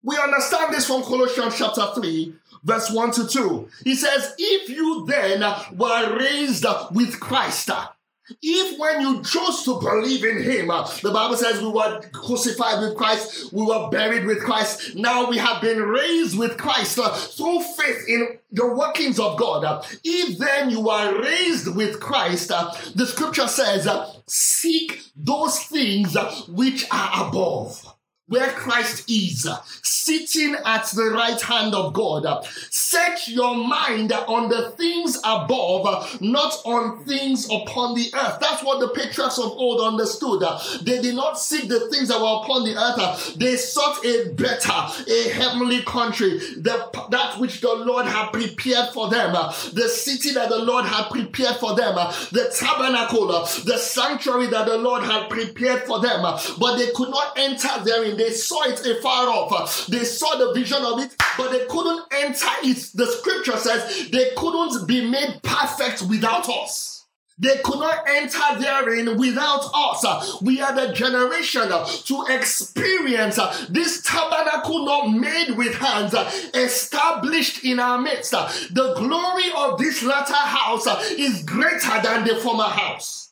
We 0.06 0.18
understand 0.18 0.74
this 0.74 0.86
from 0.86 1.02
Colossians 1.04 1.58
chapter 1.58 1.86
3, 1.96 2.34
verse 2.64 2.92
1 2.92 3.12
to 3.12 3.28
2. 3.28 3.70
He 3.86 3.96
says, 3.96 4.36
If 4.38 4.70
you 4.70 5.06
then 5.08 5.42
were 5.78 6.18
raised 6.18 6.66
with 6.92 7.20
Christ, 7.22 7.70
if 8.42 8.80
when 8.80 9.02
you 9.02 9.24
chose 9.24 9.64
to 9.64 9.80
believe 9.80 10.24
in 10.24 10.44
him, 10.44 10.68
the 10.68 11.12
Bible 11.14 11.36
says 11.36 11.62
we 11.62 11.70
were 11.70 12.02
crucified 12.12 12.82
with 12.82 12.98
Christ, 12.98 13.54
we 13.54 13.66
were 13.66 13.90
buried 13.90 14.26
with 14.26 14.42
Christ, 14.42 14.96
now 14.96 15.30
we 15.30 15.38
have 15.38 15.62
been 15.62 15.82
raised 15.82 16.38
with 16.38 16.58
Christ 16.58 17.00
uh, 17.00 17.14
through 17.14 17.62
faith 17.62 18.06
in 18.08 18.40
the 18.52 18.68
workings 18.68 19.20
of 19.20 19.38
God. 19.38 19.86
If 20.04 20.38
then 20.38 20.70
you 20.70 20.90
are 20.90 21.22
raised 21.22 21.74
with 21.76 22.00
Christ, 22.00 22.52
uh, 22.52 22.74
the 22.96 23.06
scripture 23.06 23.48
says, 23.48 23.88
seek 24.28 25.02
those 25.16 25.60
things 25.60 26.16
which 26.48 26.88
are 26.92 27.28
above 27.28 27.94
where 28.28 28.50
Christ 28.52 29.10
is, 29.10 29.48
sitting 29.84 30.56
at 30.66 30.86
the 30.88 31.12
right 31.12 31.40
hand 31.40 31.76
of 31.76 31.94
God. 31.94 32.26
Set 32.70 33.28
your 33.28 33.56
mind 33.56 34.14
on 34.14 34.50
the 34.50 34.72
things 34.72 35.18
above, 35.26 36.22
not 36.22 36.54
on 36.64 37.04
things 37.06 37.46
upon 37.46 37.96
the 37.96 38.10
earth. 38.14 38.38
That's 38.40 38.64
what 38.64 38.80
the 38.80 38.90
patriarchs 38.90 39.38
of 39.40 39.52
old 39.52 39.82
understood. 39.82 40.42
They 40.84 41.02
did 41.02 41.16
not 41.16 41.38
seek 41.38 41.68
the 41.68 41.90
things 41.90 42.08
that 42.08 42.20
were 42.20 42.42
upon 42.44 42.64
the 42.64 42.76
earth. 42.78 43.36
They 43.36 43.58
sought 43.58 44.06
a 44.06 44.30
better, 44.30 44.72
a 44.72 45.30
heavenly 45.30 45.82
country, 45.82 46.38
the, 46.38 46.90
that 47.12 47.40
which 47.40 47.60
the 47.60 47.74
Lord 47.74 48.06
had 48.06 48.32
prepared 48.32 48.90
for 48.94 49.10
them, 49.10 49.34
the 49.74 49.90
city 49.90 50.34
that 50.34 50.50
the 50.50 50.60
Lord 50.60 50.86
had 50.86 51.10
prepared 51.10 51.58
for 51.58 51.76
them, 51.76 51.96
the 52.32 52.54
tabernacle, 52.58 53.28
the 53.28 53.78
sanctuary 53.78 54.48
that 54.48 54.66
the 54.66 54.78
Lord 54.78 55.04
had 55.04 55.30
prepared 55.30 55.84
for 55.84 56.00
them. 56.00 56.22
But 56.58 56.78
they 56.78 56.92
could 56.96 57.10
not 57.10 57.38
enter 57.38 57.84
therein 57.84 58.13
they 58.18 58.32
saw 58.32 58.64
it 58.64 58.86
afar 58.86 59.28
off. 59.28 59.88
They 59.88 60.04
saw 60.04 60.36
the 60.38 60.54
vision 60.54 60.84
of 60.84 61.00
it, 61.00 61.16
but 61.38 61.52
they 61.52 61.66
couldn't 61.66 62.06
enter 62.12 62.48
it. 62.64 62.92
The 62.94 63.08
scripture 63.08 63.58
says 63.58 64.10
they 64.12 64.32
couldn't 64.36 64.88
be 64.88 65.10
made 65.10 65.42
perfect 65.44 66.04
without 66.04 66.50
us. 66.50 66.92
They 67.40 67.58
could 67.64 67.80
not 67.80 68.08
enter 68.08 68.60
therein 68.60 69.18
without 69.18 69.68
us. 69.74 70.40
We 70.42 70.62
are 70.62 70.74
the 70.76 70.94
generation 70.94 71.68
to 71.68 72.26
experience 72.30 73.40
this 73.70 74.04
tabernacle 74.04 74.86
not 74.86 75.08
made 75.08 75.58
with 75.58 75.74
hands, 75.74 76.14
established 76.54 77.64
in 77.64 77.80
our 77.80 78.00
midst. 78.00 78.32
The 78.32 78.94
glory 78.96 79.52
of 79.58 79.80
this 79.80 80.04
latter 80.04 80.34
house 80.34 80.86
is 81.12 81.44
greater 81.44 82.02
than 82.04 82.28
the 82.28 82.36
former 82.36 82.64
house. 82.66 83.23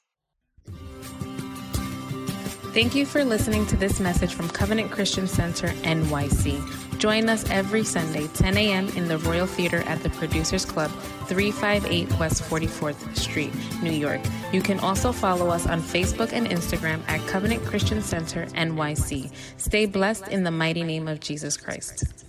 Thank 2.73 2.95
you 2.95 3.05
for 3.05 3.25
listening 3.25 3.65
to 3.65 3.75
this 3.75 3.99
message 3.99 4.33
from 4.33 4.47
Covenant 4.47 4.91
Christian 4.91 5.27
Center 5.27 5.67
NYC. 5.83 6.97
Join 6.99 7.27
us 7.27 7.43
every 7.49 7.83
Sunday, 7.83 8.27
10 8.27 8.55
a.m. 8.55 8.87
in 8.95 9.09
the 9.09 9.17
Royal 9.17 9.45
Theater 9.45 9.79
at 9.87 10.01
the 10.03 10.09
Producers 10.11 10.63
Club, 10.63 10.89
358 11.25 12.17
West 12.17 12.43
44th 12.43 13.17
Street, 13.17 13.53
New 13.83 13.91
York. 13.91 14.21
You 14.53 14.61
can 14.61 14.79
also 14.79 15.11
follow 15.11 15.49
us 15.49 15.67
on 15.67 15.81
Facebook 15.81 16.31
and 16.31 16.47
Instagram 16.47 17.01
at 17.09 17.19
Covenant 17.27 17.61
Christian 17.65 18.01
Center 18.01 18.45
NYC. 18.45 19.29
Stay 19.57 19.85
blessed 19.85 20.29
in 20.29 20.45
the 20.45 20.51
mighty 20.51 20.83
name 20.83 21.09
of 21.09 21.19
Jesus 21.19 21.57
Christ. 21.57 22.20